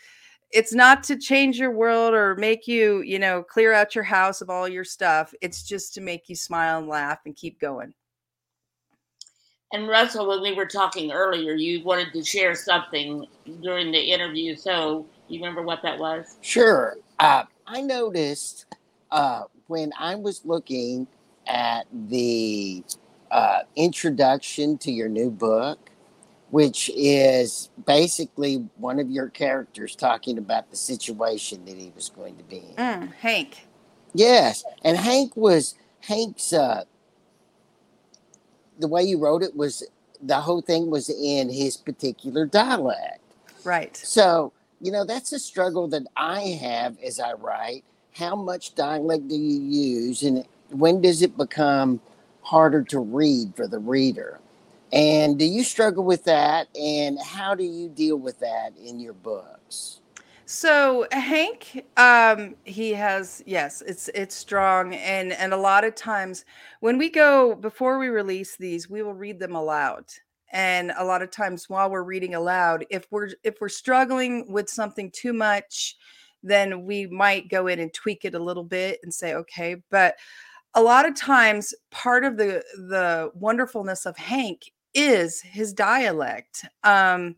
[0.53, 4.43] it's not to change your world or make you, you know, clear out your house
[4.43, 5.33] of all your stuff.
[5.41, 7.95] It's just to make you smile and laugh and keep going.
[9.73, 13.27] And Russell, when we were talking earlier, you wanted to share something
[13.63, 14.55] during the interview.
[14.55, 16.37] So, you remember what that was?
[16.43, 16.99] Sure.
[17.19, 18.67] Uh, I noticed
[19.11, 21.07] uh, when I was looking
[21.47, 22.85] at the
[23.31, 25.91] uh, introduction to your new book,
[26.51, 32.37] which is basically one of your characters talking about the situation that he was going
[32.37, 32.75] to be in.
[32.77, 33.67] Mm, Hank.
[34.13, 36.53] Yes, and Hank was Hank's.
[36.53, 36.85] Uh,
[38.79, 39.83] the way you wrote it was
[40.21, 43.21] the whole thing was in his particular dialect.
[43.65, 43.97] Right.
[43.97, 49.29] So you know that's a struggle that I have as I write how much dialect
[49.29, 52.01] do you use and when does it become
[52.43, 54.41] harder to read for the reader?
[54.93, 56.69] And do you struggle with that?
[56.79, 60.01] And how do you deal with that in your books?
[60.45, 66.45] So Hank, um, he has yes, it's it's strong, and and a lot of times
[66.81, 70.05] when we go before we release these, we will read them aloud.
[70.53, 74.69] And a lot of times while we're reading aloud, if we're if we're struggling with
[74.69, 75.97] something too much,
[76.43, 79.77] then we might go in and tweak it a little bit and say, okay.
[79.91, 80.17] But
[80.75, 84.63] a lot of times, part of the the wonderfulness of Hank
[84.95, 86.65] is his dialect.
[86.85, 87.37] Um,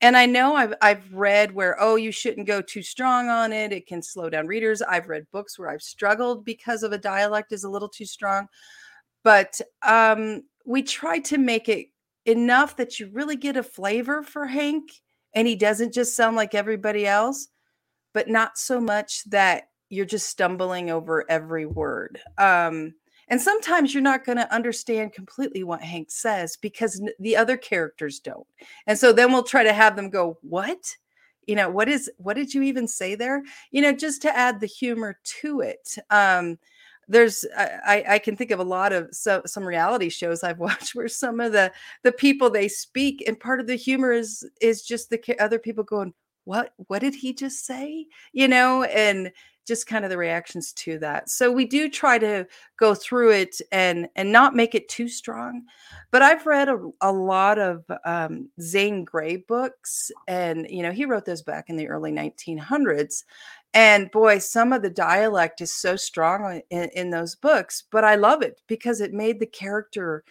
[0.00, 3.72] and I know I've I've read where oh you shouldn't go too strong on it;
[3.72, 4.82] it can slow down readers.
[4.82, 8.48] I've read books where I've struggled because of a dialect is a little too strong.
[9.24, 11.86] But um, we try to make it
[12.26, 14.90] enough that you really get a flavor for Hank,
[15.34, 17.48] and he doesn't just sound like everybody else
[18.12, 22.18] but not so much that you're just stumbling over every word.
[22.38, 22.94] Um,
[23.28, 27.56] and sometimes you're not going to understand completely what Hank says because n- the other
[27.56, 28.46] characters don't.
[28.86, 30.96] And so then we'll try to have them go, What?
[31.46, 33.42] You know, what is, what did you even say there?
[33.70, 35.96] You know, just to add the humor to it.
[36.10, 36.58] Um,
[37.08, 40.94] there's I, I can think of a lot of so, some reality shows I've watched
[40.94, 41.72] where some of the
[42.02, 45.84] the people they speak and part of the humor is is just the other people
[45.84, 46.14] going
[46.44, 49.30] what what did he just say you know and
[49.64, 52.44] just kind of the reactions to that so we do try to
[52.78, 55.62] go through it and and not make it too strong
[56.10, 61.04] but i've read a, a lot of um, zane grey books and you know he
[61.04, 63.22] wrote those back in the early 1900s
[63.74, 68.16] and boy some of the dialect is so strong in, in those books but i
[68.16, 70.24] love it because it made the character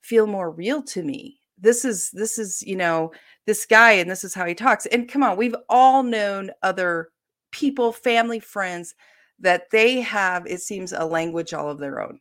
[0.00, 1.40] feel more real to me.
[1.60, 3.12] This is this is, you know,
[3.46, 4.86] this guy and this is how he talks.
[4.86, 7.10] And come on, we've all known other
[7.52, 8.94] people, family, friends
[9.40, 12.20] that they have it seems a language all of their own.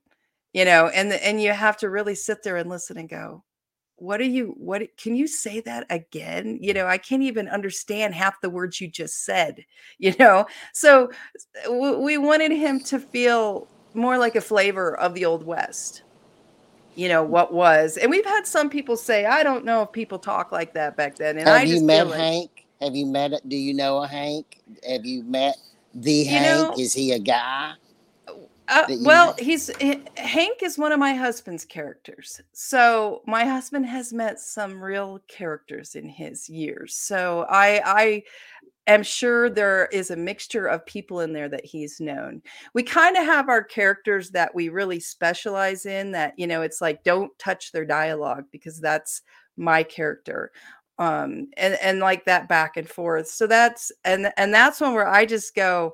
[0.54, 3.43] You know, and and you have to really sit there and listen and go,
[3.97, 8.13] what are you what can you say that again you know i can't even understand
[8.13, 9.65] half the words you just said
[9.97, 11.10] you know so
[11.69, 16.04] we wanted him to feel more like a flavor of the old west
[16.98, 17.98] you know what was.
[17.98, 21.16] And we've had some people say i don't know if people talk like that back
[21.16, 21.38] then.
[21.38, 22.66] And have I you met hank?
[22.82, 24.62] Have you met do you know a hank?
[24.88, 25.58] Have you met
[25.94, 26.70] the hank?
[26.70, 27.74] know, is he a guy
[28.70, 29.70] uh, well, he's
[30.18, 32.42] Hank is one of my husband's characters.
[32.52, 36.96] So my husband has met some real characters in his years.
[36.96, 38.24] So I I
[38.88, 42.41] am sure there is a mixture of people in there that he's known.
[42.73, 46.82] We kind of have our characters that we really specialize in that, you know, it's
[46.82, 49.21] like don't touch their dialogue because that's
[49.58, 50.52] my character
[51.00, 55.08] um and and like that back and forth so that's and and that's one where
[55.08, 55.93] i just go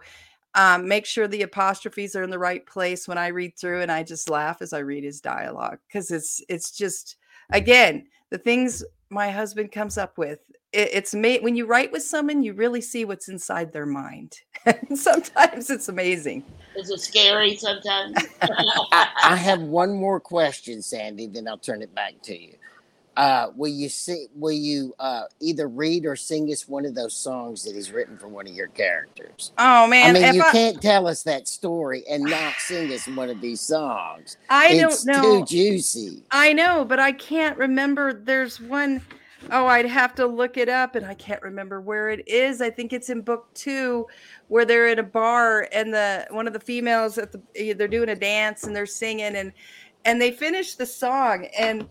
[0.56, 3.92] um, make sure the apostrophes are in the right place when I read through, and
[3.92, 7.18] I just laugh as I read his dialogue because it's it's just
[7.50, 10.40] again the things my husband comes up with.
[10.74, 14.40] It, it's made when you write with someone, you really see what's inside their mind.
[14.66, 16.44] and sometimes it's amazing.
[16.76, 18.16] Is it scary sometimes?
[18.42, 21.28] I, I have one more question, Sandy.
[21.28, 22.54] Then I'll turn it back to you
[23.16, 24.28] uh, will you see?
[24.36, 28.18] Will you uh, either read or sing us one of those songs that he's written
[28.18, 29.52] for one of your characters?
[29.58, 30.16] Oh man!
[30.16, 33.40] I mean, you I, can't tell us that story and not sing us one of
[33.40, 34.38] these songs.
[34.50, 35.40] I it's don't know.
[35.40, 36.24] Too juicy.
[36.32, 38.14] I know, but I can't remember.
[38.14, 39.02] There's one
[39.52, 42.70] oh i'd have to look it up and i can't remember where it is i
[42.70, 44.06] think it's in book two
[44.48, 48.10] where they're in a bar and the one of the females at the they're doing
[48.10, 49.54] a dance and they're singing and
[50.06, 51.88] and they finish the song and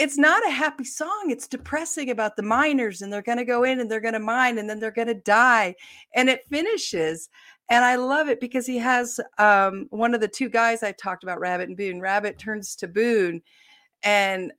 [0.00, 1.26] it's not a happy song.
[1.28, 4.18] It's depressing about the miners and they're going to go in and they're going to
[4.18, 5.74] mine and then they're going to die.
[6.14, 7.28] And it finishes.
[7.68, 11.22] And I love it because he has um, one of the two guys I talked
[11.22, 12.00] about, Rabbit and Boone.
[12.00, 13.42] Rabbit turns to Boone.
[14.02, 14.52] And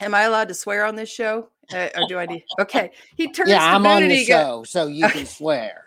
[0.00, 1.48] am I allowed to swear on this show?
[1.72, 2.44] Uh, or do I need?
[2.60, 2.92] Okay.
[3.16, 5.86] He turns yeah, I'm on the show, so you can swear.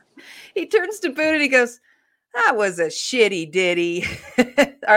[0.54, 1.80] He turns to Boone and he goes,
[2.34, 4.06] that was a shitty ditty
[4.38, 4.46] or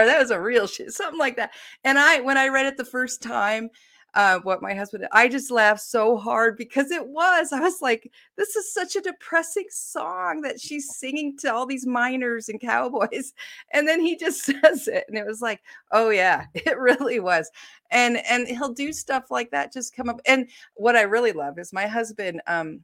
[0.05, 1.51] that was a real shit something like that
[1.83, 3.69] and i when i read it the first time
[4.15, 8.11] uh, what my husband i just laughed so hard because it was i was like
[8.35, 13.33] this is such a depressing song that she's singing to all these miners and cowboys
[13.71, 17.49] and then he just says it and it was like oh yeah it really was
[17.91, 21.57] and and he'll do stuff like that just come up and what i really love
[21.57, 22.81] is my husband um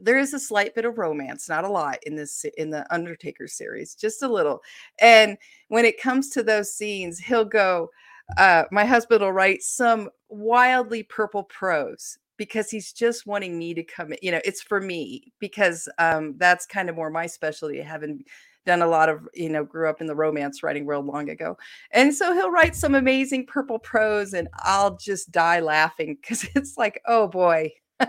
[0.00, 3.46] there is a slight bit of romance, not a lot in this in the Undertaker
[3.46, 4.62] series, just a little.
[5.00, 5.36] And
[5.68, 7.90] when it comes to those scenes, he'll go,
[8.36, 13.82] uh, my husband will write some wildly purple prose because he's just wanting me to
[13.82, 14.12] come.
[14.22, 18.24] You know, it's for me because um, that's kind of more my specialty, having
[18.66, 21.56] done a lot of, you know, grew up in the romance writing world long ago.
[21.92, 26.76] And so he'll write some amazing purple prose and I'll just die laughing because it's
[26.76, 27.72] like, oh boy,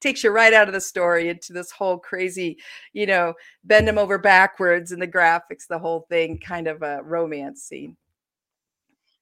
[0.00, 2.58] takes you right out of the story into this whole crazy,
[2.92, 7.02] you know, bend them over backwards and the graphics, the whole thing kind of a
[7.02, 7.96] romance scene.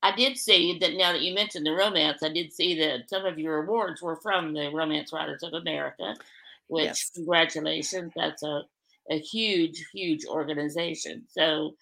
[0.04, 3.24] I did see that now that you mentioned the romance, I did see that some
[3.24, 6.14] of your awards were from the Romance Writers of America,
[6.66, 7.10] which yes.
[7.14, 8.12] congratulations.
[8.14, 8.64] That's a,
[9.10, 11.24] a huge, huge organization.
[11.30, 11.76] So,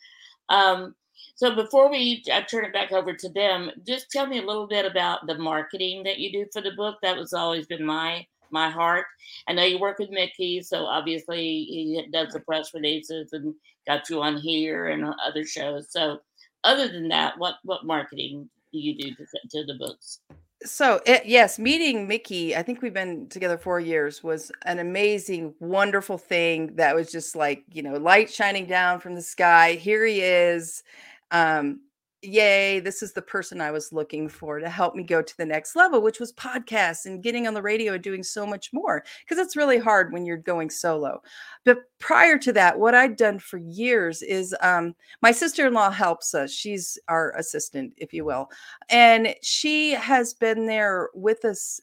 [0.49, 0.95] um,
[1.35, 4.69] so before we I turn it back over to them, just tell me a little
[4.69, 6.99] bit about the marketing that you do for the book.
[7.03, 9.07] That was always been my my heart.
[9.49, 13.53] I know you work with Mickey, so obviously he does the press releases and
[13.85, 15.91] got you on here and other shows.
[15.91, 16.21] So
[16.65, 20.21] other than that, what what marketing do you do to, to the books?
[20.65, 25.55] So it, yes, meeting Mickey, I think we've been together four years, was an amazing,
[25.59, 26.77] wonderful thing.
[26.77, 29.73] That was just like you know, light shining down from the sky.
[29.73, 30.83] Here he is
[31.31, 31.81] um,
[32.23, 35.45] yay, this is the person I was looking for to help me go to the
[35.45, 39.05] next level, which was podcasts and getting on the radio and doing so much more
[39.21, 41.21] because it's really hard when you're going solo.
[41.65, 45.91] But prior to that, what I'd done for years is um, my sister in law
[45.91, 46.53] helps us.
[46.53, 48.49] She's our assistant, if you will.
[48.89, 51.81] And she has been there with us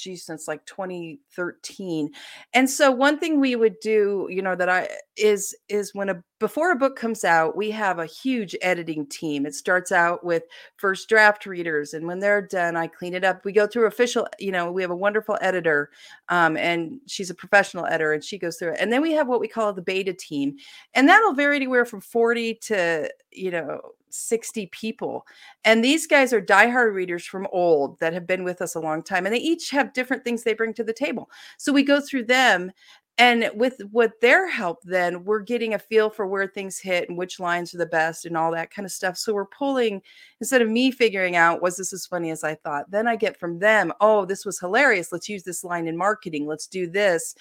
[0.00, 2.10] geez, since like 2013.
[2.54, 6.22] And so one thing we would do, you know, that I is is when a
[6.38, 9.44] before a book comes out, we have a huge editing team.
[9.44, 10.44] It starts out with
[10.76, 13.44] first draft readers, and when they're done, I clean it up.
[13.44, 15.90] We go through official, you know, we have a wonderful editor,
[16.30, 18.78] um, and she's a professional editor, and she goes through it.
[18.80, 20.56] And then we have what we call the beta team,
[20.94, 23.80] and that'll vary anywhere from 40 to, you know,
[24.12, 25.26] 60 people.
[25.64, 29.02] And these guys are diehard readers from old that have been with us a long
[29.02, 29.26] time.
[29.26, 31.30] And they each have different things they bring to the table.
[31.58, 32.72] So we go through them.
[33.18, 37.18] And with with their help, then we're getting a feel for where things hit and
[37.18, 39.18] which lines are the best and all that kind of stuff.
[39.18, 40.00] So we're pulling
[40.40, 42.90] instead of me figuring out was this as funny as I thought.
[42.90, 45.12] Then I get from them, oh, this was hilarious.
[45.12, 46.46] Let's use this line in marketing.
[46.46, 47.34] Let's do this.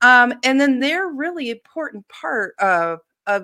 [0.00, 3.00] Um, and then they're really important part of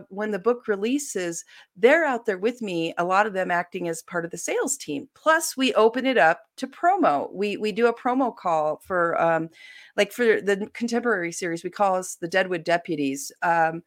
[0.08, 1.44] when the book releases,
[1.76, 2.92] they're out there with me.
[2.98, 5.08] A lot of them acting as part of the sales team.
[5.14, 7.32] Plus, we open it up to promo.
[7.32, 9.48] We we do a promo call for um,
[9.96, 11.64] like for the contemporary series.
[11.64, 13.30] We call us the Deadwood Deputies.
[13.42, 13.82] Um,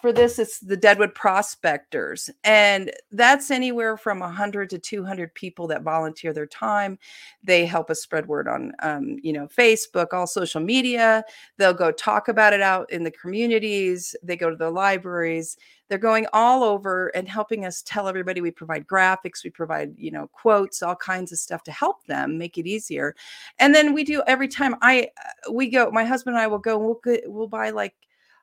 [0.00, 5.82] for this it's the deadwood prospectors and that's anywhere from 100 to 200 people that
[5.82, 6.98] volunteer their time.
[7.42, 11.24] They help us spread word on um, you know facebook all social media.
[11.56, 14.14] They'll go talk about it out in the communities.
[14.22, 15.56] They go to the libraries.
[15.88, 18.40] They're going all over and helping us tell everybody.
[18.40, 19.42] We provide graphics.
[19.44, 23.14] We provide you know quotes all kinds of stuff to help them make it easier.
[23.58, 26.58] And then we do every time i uh, we go my husband and i will
[26.58, 27.94] go we'll, we'll buy like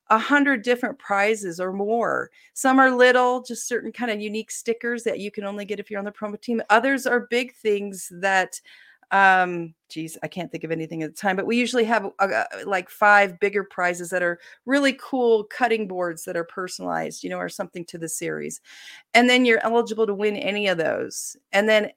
[0.10, 2.30] a hundred different prizes or more.
[2.54, 5.90] Some are little, just certain kind of unique stickers that you can only get if
[5.90, 6.62] you're on the promo team.
[6.70, 8.60] Others are big things that,
[9.12, 12.24] um, geez, I can't think of anything at the time, but we usually have uh,
[12.24, 17.30] uh, like five bigger prizes that are really cool cutting boards that are personalized, you
[17.30, 18.62] know, or something to the series.
[19.14, 21.38] And then you're eligible to win any of those.
[21.52, 21.92] And then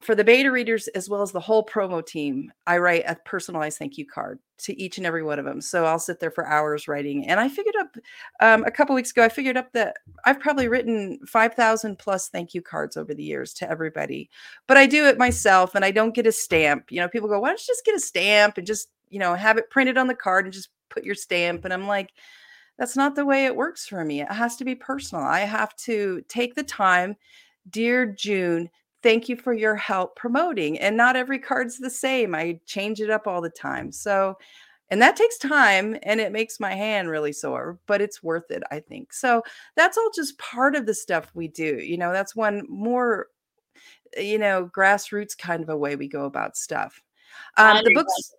[0.00, 3.78] for the beta readers as well as the whole promo team, I write a personalized
[3.78, 5.60] thank you card to each and every one of them.
[5.60, 7.26] So I'll sit there for hours writing.
[7.26, 7.96] And I figured up
[8.40, 12.54] um, a couple weeks ago, I figured up that I've probably written 5,000 plus thank
[12.54, 14.30] you cards over the years to everybody.
[14.66, 16.92] But I do it myself and I don't get a stamp.
[16.92, 19.34] You know, people go, why don't you just get a stamp and just, you know,
[19.34, 21.64] have it printed on the card and just put your stamp?
[21.64, 22.12] And I'm like,
[22.78, 24.20] that's not the way it works for me.
[24.20, 25.24] It has to be personal.
[25.24, 27.16] I have to take the time.
[27.68, 28.70] Dear June,
[29.06, 30.80] thank you for your help promoting.
[30.80, 32.34] And not every card's the same.
[32.34, 33.92] I change it up all the time.
[33.92, 34.36] So,
[34.90, 38.64] and that takes time and it makes my hand really sore, but it's worth it,
[38.72, 39.12] I think.
[39.12, 39.44] So
[39.76, 41.78] that's all just part of the stuff we do.
[41.78, 43.28] You know, that's one more,
[44.18, 47.00] you know, grassroots kind of a way we go about stuff.
[47.58, 48.34] Um, the books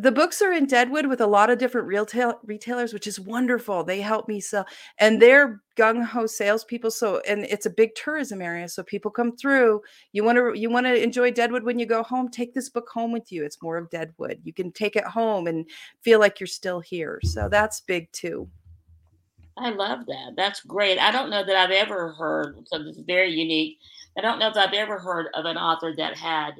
[0.00, 3.84] the books are in Deadwood with a lot of different retail retailers, which is wonderful.
[3.84, 4.66] They help me sell,
[4.98, 6.90] and they're gung ho salespeople.
[6.90, 9.82] So, and it's a big tourism area, so people come through.
[10.12, 12.30] You want to you want to enjoy Deadwood when you go home.
[12.30, 13.44] Take this book home with you.
[13.44, 14.40] It's more of Deadwood.
[14.42, 15.68] You can take it home and
[16.02, 17.20] feel like you're still here.
[17.24, 18.48] So that's big too.
[19.58, 20.32] I love that.
[20.36, 20.98] That's great.
[20.98, 22.56] I don't know that I've ever heard.
[22.66, 23.78] So this is very unique.
[24.16, 26.52] I don't know if I've ever heard of an author that had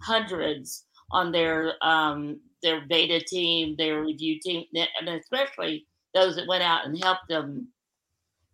[0.00, 6.64] hundreds on their um, their beta team, their review team, and especially those that went
[6.64, 7.68] out and helped them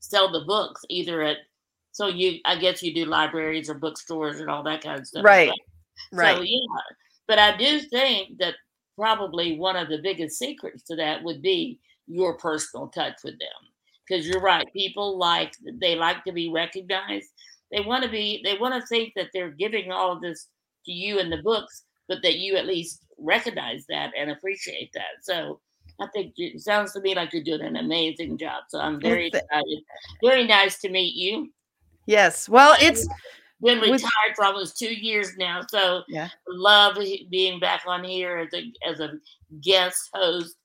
[0.01, 1.39] sell the books, either at
[1.93, 5.25] so you I guess you do libraries or bookstores and all that kind of stuff.
[5.25, 5.51] Right.
[6.13, 6.37] Right.
[6.37, 6.59] So yeah.
[7.27, 8.55] But I do think that
[8.99, 13.49] probably one of the biggest secrets to that would be your personal touch with them.
[14.07, 17.31] Because you're right, people like they like to be recognized.
[17.71, 20.49] They want to be they want to think that they're giving all of this
[20.85, 25.23] to you in the books, but that you at least recognize that and appreciate that.
[25.23, 25.61] So
[26.01, 28.65] I think it sounds to me like you're doing an amazing job.
[28.69, 29.79] So I'm very excited.
[30.25, 31.53] Very nice to meet you.
[32.07, 32.49] Yes.
[32.49, 33.07] Well, it's
[33.63, 35.63] been retired with, for almost two years now.
[35.69, 36.99] So yeah, love
[37.31, 39.13] being back on here as a as a
[39.61, 40.57] guest host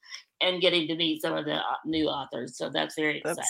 [0.42, 2.58] and getting to meet some of the uh, new authors.
[2.58, 3.44] So that's very exciting.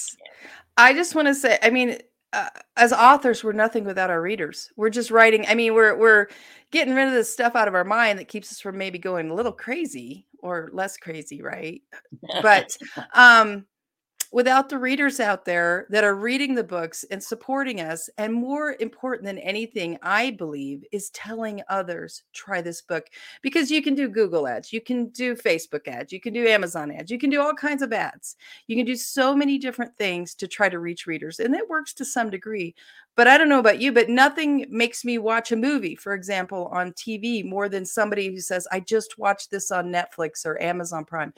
[0.77, 1.97] I just want to say, I mean,
[2.33, 4.71] uh, as authors we're nothing without our readers.
[4.75, 6.27] We're just writing i mean we're we're
[6.71, 9.29] getting rid of this stuff out of our mind that keeps us from maybe going
[9.29, 11.81] a little crazy or less crazy right?
[12.41, 12.77] But
[13.13, 13.65] um
[14.31, 18.75] without the readers out there that are reading the books and supporting us and more
[18.79, 23.07] important than anything i believe is telling others try this book
[23.41, 26.91] because you can do google ads you can do facebook ads you can do amazon
[26.91, 28.35] ads you can do all kinds of ads.
[28.67, 31.93] You can do so many different things to try to reach readers and it works
[31.95, 32.75] to some degree
[33.15, 36.69] but i don't know about you but nothing makes me watch a movie for example
[36.71, 41.03] on tv more than somebody who says i just watched this on netflix or amazon
[41.03, 41.33] prime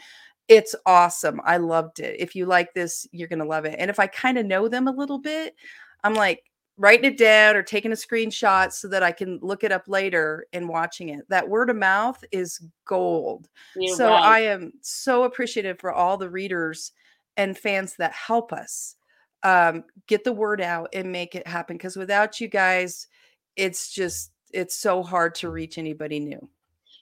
[0.50, 1.40] it's awesome.
[1.46, 2.20] I loved it.
[2.20, 3.76] If you like this, you're going to love it.
[3.78, 5.56] And if I kind of know them a little bit,
[6.04, 6.44] I'm like
[6.76, 10.48] writing it down or taking a screenshot so that I can look it up later
[10.52, 11.30] and watching it.
[11.30, 13.48] That word of mouth is gold.
[13.76, 14.24] You're so right.
[14.24, 16.94] I am so appreciative for all the readers
[17.38, 18.96] and fans that help us
[19.44, 21.78] um, get the word out and make it happen.
[21.78, 23.08] Because without you guys,
[23.56, 26.50] it's just, it's so hard to reach anybody new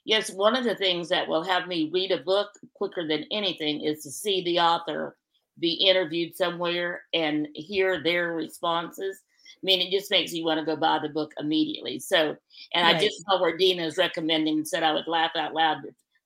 [0.08, 3.82] yes, one of the things that will have me read a book quicker than anything
[3.82, 5.16] is to see the author
[5.60, 9.22] be interviewed somewhere and hear their responses.
[9.54, 11.98] I mean, it just makes you want to go buy the book immediately.
[11.98, 12.36] So,
[12.74, 12.96] and right.
[12.96, 15.82] I just saw where Dina is recommending said I would laugh out loud.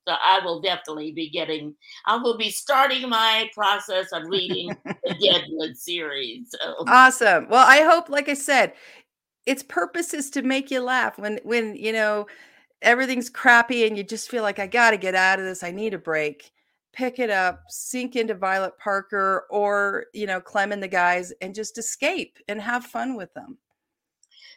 [0.06, 1.74] So I will definitely be getting.
[2.06, 6.50] I will be starting my process of reading the Deadwood series.
[6.50, 6.84] So.
[6.86, 7.48] Awesome.
[7.48, 8.74] Well, I hope, like I said,
[9.46, 12.26] its purpose is to make you laugh when when you know
[12.82, 15.62] everything's crappy and you just feel like I got to get out of this.
[15.62, 16.52] I need a break.
[16.92, 21.54] Pick it up, sink into Violet Parker or, you know, Clem and the guys and
[21.54, 23.56] just escape and have fun with them.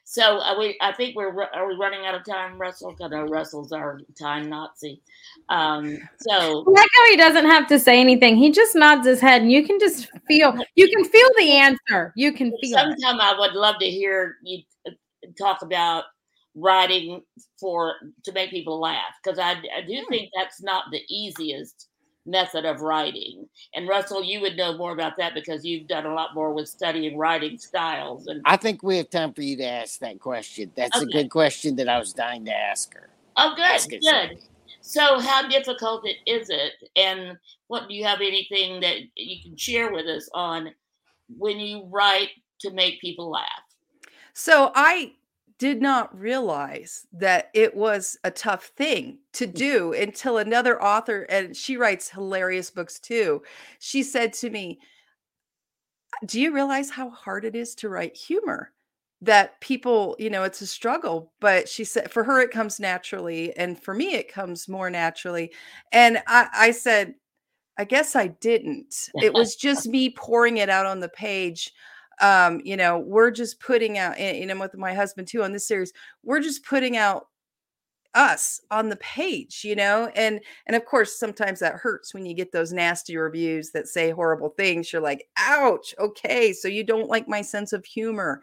[0.08, 2.92] So uh, we, I think we're are we running out of time, Russell?
[2.92, 5.02] Because I know Russell's our time Nazi.
[5.50, 9.20] Um, so I like how he doesn't have to say anything; he just nods his
[9.20, 10.54] head, and you can just feel.
[10.76, 12.14] You can feel the answer.
[12.16, 12.78] You can feel.
[12.78, 14.92] Sometime I would love to hear you uh,
[15.40, 16.04] talk about
[16.56, 17.22] writing
[17.60, 20.10] for to make people laugh because I, I do hmm.
[20.10, 21.88] think that's not the easiest
[22.26, 23.48] method of writing.
[23.74, 26.68] And Russell, you would know more about that because you've done a lot more with
[26.68, 28.28] studying writing styles.
[28.28, 30.72] And I think we have time for you to ask that question.
[30.76, 31.06] That's okay.
[31.06, 33.10] a good question that I was dying to ask her.
[33.38, 34.04] Oh, good, good.
[34.04, 34.40] Sandy.
[34.82, 37.38] So, how difficult it is it, and
[37.68, 40.70] what do you have anything that you can share with us on
[41.36, 42.30] when you write
[42.60, 43.50] to make people laugh?
[44.34, 45.14] So, I
[45.58, 49.54] did not realize that it was a tough thing to mm.
[49.54, 53.42] do until another author, and she writes hilarious books too.
[53.80, 54.80] She said to me,
[56.26, 58.72] Do you realize how hard it is to write humor?
[59.22, 63.56] That people, you know, it's a struggle, but she said for her it comes naturally,
[63.56, 65.54] and for me it comes more naturally.
[65.94, 67.16] And I, I said,
[67.78, 69.10] I guess I didn't.
[69.16, 71.74] It was just me pouring it out on the page
[72.22, 75.68] um you know we're just putting out you know with my husband too on this
[75.68, 75.92] series
[76.24, 77.28] we're just putting out
[78.16, 82.34] us on the page you know and and of course sometimes that hurts when you
[82.34, 87.10] get those nasty reviews that say horrible things you're like ouch okay so you don't
[87.10, 88.42] like my sense of humor.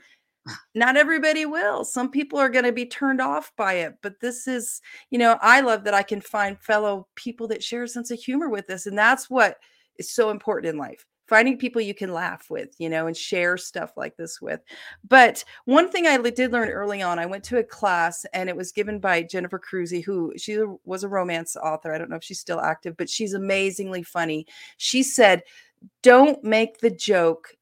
[0.74, 4.48] Not everybody will some people are going to be turned off by it but this
[4.48, 8.10] is you know i love that i can find fellow people that share a sense
[8.10, 9.58] of humor with us and that's what
[9.98, 13.56] is so important in life finding people you can laugh with, you know, and share
[13.56, 14.60] stuff like this with.
[15.08, 18.56] But one thing I did learn early on, I went to a class and it
[18.56, 21.90] was given by Jennifer Crusie, who she was a romance author.
[21.90, 24.44] I don't know if she's still active, but she's amazingly funny.
[24.76, 25.42] She said,
[26.02, 27.56] Don't make the joke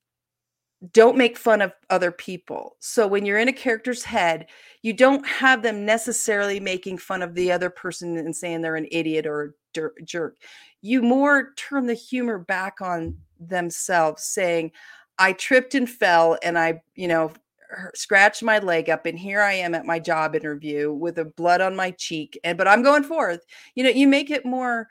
[0.92, 2.76] don't make fun of other people.
[2.80, 4.46] So when you're in a character's head,
[4.80, 8.88] you don't have them necessarily making fun of the other person and saying they're an
[8.90, 10.38] idiot or a jerk.
[10.80, 14.72] You more turn the humor back on themselves saying,
[15.18, 17.32] I tripped and fell and I, you know,
[17.94, 21.60] scratched my leg up and here I am at my job interview with a blood
[21.60, 23.44] on my cheek and but I'm going forth.
[23.74, 24.88] You know, you make it more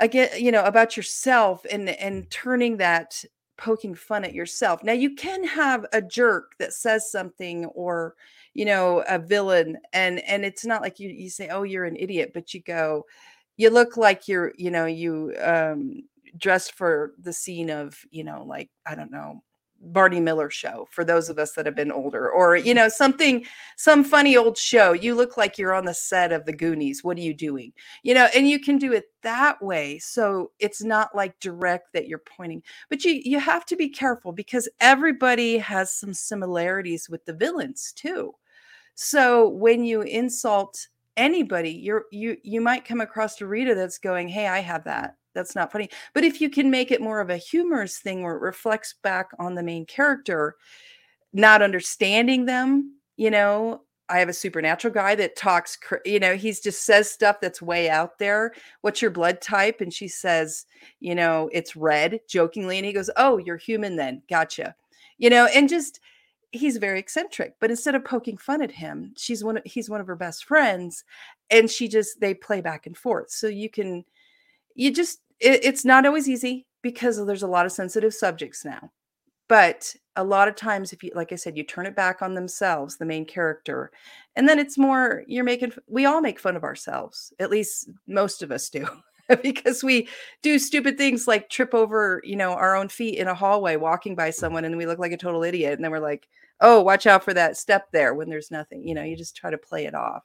[0.00, 3.22] again, you know, about yourself and and turning that
[3.58, 4.82] poking fun at yourself.
[4.84, 8.14] Now you can have a jerk that says something or
[8.54, 11.96] you know, a villain and and it's not like you you say, "Oh, you're an
[11.96, 13.04] idiot," but you go,
[13.58, 16.04] "You look like you're, you know, you um
[16.36, 19.42] dressed for the scene of, you know, like, I don't know,
[19.80, 23.44] Barney Miller show for those of us that have been older, or, you know, something,
[23.76, 24.92] some funny old show.
[24.92, 27.04] You look like you're on the set of the Goonies.
[27.04, 27.72] What are you doing?
[28.02, 29.98] You know, and you can do it that way.
[29.98, 34.32] So it's not like direct that you're pointing, but you, you have to be careful
[34.32, 38.32] because everybody has some similarities with the villains too.
[38.94, 44.28] So when you insult anybody, you're, you, you might come across a reader that's going,
[44.28, 45.88] Hey, I have that that's not funny.
[46.14, 49.28] But if you can make it more of a humorous thing where it reflects back
[49.38, 50.56] on the main character,
[51.32, 56.60] not understanding them, you know, I have a supernatural guy that talks, you know, he's
[56.60, 58.52] just says stuff that's way out there.
[58.80, 59.80] What's your blood type?
[59.80, 60.64] And she says,
[61.00, 62.78] you know, it's red jokingly.
[62.78, 64.22] And he goes, Oh, you're human then.
[64.28, 64.74] Gotcha.
[65.18, 66.00] You know, and just,
[66.52, 70.00] he's very eccentric but instead of poking fun at him she's one of, he's one
[70.00, 71.04] of her best friends
[71.50, 74.04] and she just they play back and forth so you can
[74.74, 78.90] you just it, it's not always easy because there's a lot of sensitive subjects now
[79.48, 82.34] but a lot of times if you like i said you turn it back on
[82.34, 83.90] themselves the main character
[84.34, 88.42] and then it's more you're making we all make fun of ourselves at least most
[88.42, 88.86] of us do
[89.42, 90.08] because we
[90.42, 94.14] do stupid things like trip over you know our own feet in a hallway walking
[94.14, 96.28] by someone and we look like a total idiot and then we're like
[96.60, 99.50] oh watch out for that step there when there's nothing you know you just try
[99.50, 100.24] to play it off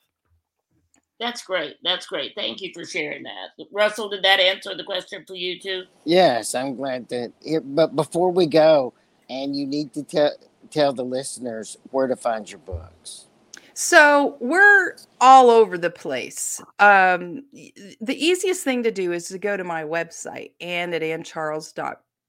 [1.21, 1.75] that's great.
[1.83, 2.33] That's great.
[2.35, 3.65] Thank you for sharing that.
[3.71, 5.83] Russell, did that answer the question for you too?
[6.03, 7.31] Yes, I'm glad that.
[7.43, 8.93] It, but before we go,
[9.29, 10.31] and you need to tell
[10.71, 13.27] tell the listeners where to find your books.
[13.73, 16.59] So we're all over the place.
[16.79, 21.73] Um, the easiest thing to do is to go to my website and at anncharles.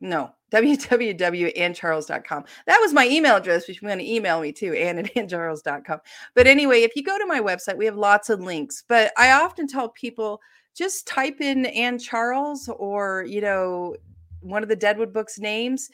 [0.00, 2.44] no, www.anncharles.com.
[2.66, 6.00] That was my email address, which you want to email me too, ann at anncharles.com.
[6.34, 8.84] But anyway, if you go to my website, we have lots of links.
[8.88, 10.40] But I often tell people
[10.74, 13.96] just type in Ann Charles or, you know,
[14.40, 15.90] one of the Deadwood books names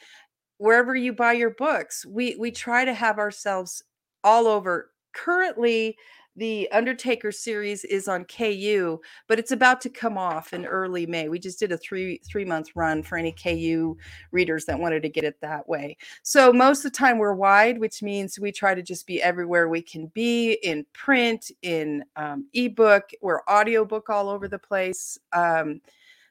[0.57, 2.05] wherever you buy your books.
[2.05, 3.83] We we try to have ourselves
[4.23, 4.91] all over.
[5.13, 5.97] Currently,
[6.39, 11.27] the Undertaker series is on KU, but it's about to come off in early May.
[11.27, 13.97] We just did a three three month run for any KU
[14.31, 15.97] readers that wanted to get it that way.
[16.23, 19.67] So most of the time we're wide, which means we try to just be everywhere
[19.67, 25.17] we can be in print, in um, ebook, we're audiobook all over the place.
[25.33, 25.81] Um,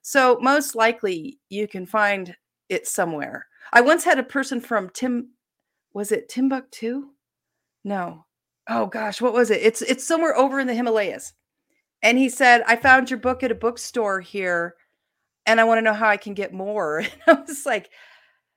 [0.01, 2.35] so most likely you can find
[2.71, 3.47] it somewhere.
[3.75, 5.33] I once had a person from Tim,
[5.93, 7.09] was it Timbuktu?
[7.85, 8.25] No,
[8.69, 9.63] oh gosh, what was it?
[9.63, 11.33] It's it's somewhere over in the Himalayas.
[12.03, 14.77] And he said, I found your book at a bookstore here
[15.47, 16.99] and I want to know how I can get more.
[17.27, 17.91] And I was like,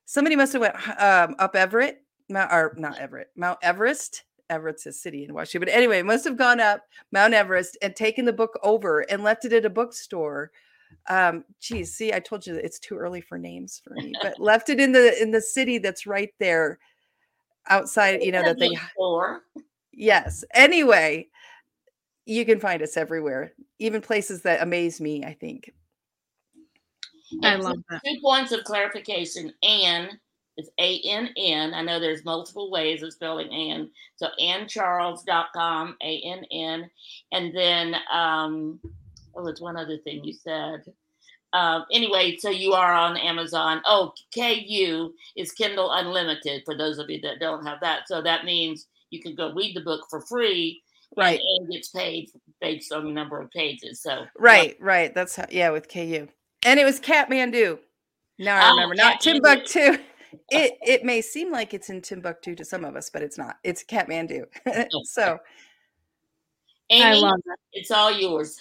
[0.06, 4.24] somebody must have went um, up Everett, Mount, or not Everett, Mount Everest.
[4.50, 5.66] Everett's a city in Washington.
[5.66, 6.84] But anyway, must have gone up
[7.14, 10.52] Mount Everest and taken the book over and left it at a bookstore.
[11.10, 14.70] Um, geez, see, I told you it's too early for names for me, but left
[14.70, 16.80] it in the in the city that's right there
[17.70, 18.78] outside, you know, that they
[19.92, 20.44] Yes.
[20.54, 21.28] Anyway,
[22.26, 25.74] you can find us everywhere, even places that amaze me, I think.
[27.44, 28.02] I love that.
[28.06, 29.54] Two points of clarification.
[29.64, 30.20] Ann
[30.58, 31.74] is A N N.
[31.74, 33.90] I know there's multiple ways of spelling Ann.
[34.18, 36.90] So anncharles.com, A N N.
[37.32, 38.80] And then, um,
[39.36, 40.84] oh, it's one other thing you said.
[41.54, 43.82] Uh, anyway, so you are on Amazon.
[43.86, 48.08] Oh, KU is Kindle Unlimited for those of you that don't have that.
[48.08, 50.82] So that means you can go read the book for free
[51.16, 51.40] right.
[51.60, 54.26] and, gets paid based on the number of pages so.
[54.38, 56.28] Right right that's how, yeah with ku
[56.66, 57.80] and it was kathmandu.
[58.40, 60.00] Now i oh, remember not timbuktu.
[60.50, 63.58] It it may seem like it's in timbuktu to some of us but it's not.
[63.64, 64.46] It's kathmandu.
[65.04, 65.38] So.
[66.90, 68.60] Amy, i love that it's all yours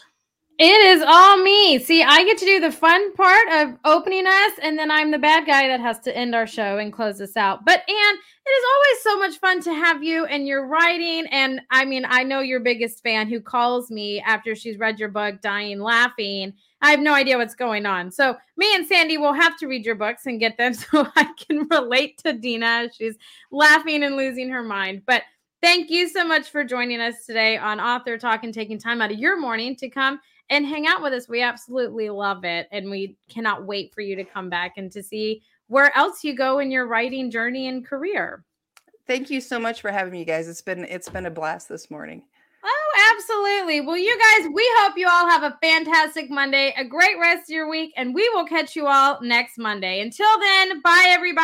[0.62, 1.78] it is all me.
[1.78, 5.18] See, I get to do the fun part of opening us, and then I'm the
[5.18, 7.64] bad guy that has to end our show and close this out.
[7.64, 11.24] But Ann, it is always so much fun to have you and your writing.
[11.30, 15.08] And I mean, I know your biggest fan who calls me after she's read your
[15.08, 16.52] book, dying laughing.
[16.82, 18.10] I have no idea what's going on.
[18.10, 21.32] So me and Sandy will have to read your books and get them so I
[21.38, 22.90] can relate to Dina.
[22.94, 23.16] She's
[23.50, 25.04] laughing and losing her mind.
[25.06, 25.22] But
[25.62, 29.10] thank you so much for joining us today on Author Talk and taking time out
[29.10, 30.20] of your morning to come
[30.50, 31.28] and hang out with us.
[31.28, 32.68] We absolutely love it.
[32.72, 36.34] And we cannot wait for you to come back and to see where else you
[36.34, 38.44] go in your writing journey and career.
[39.06, 40.48] Thank you so much for having me, guys.
[40.48, 42.22] It's been it's been a blast this morning.
[42.62, 43.80] Oh, absolutely.
[43.80, 47.54] Well, you guys, we hope you all have a fantastic Monday, a great rest of
[47.54, 50.00] your week, and we will catch you all next Monday.
[50.00, 51.34] Until then, bye everybody.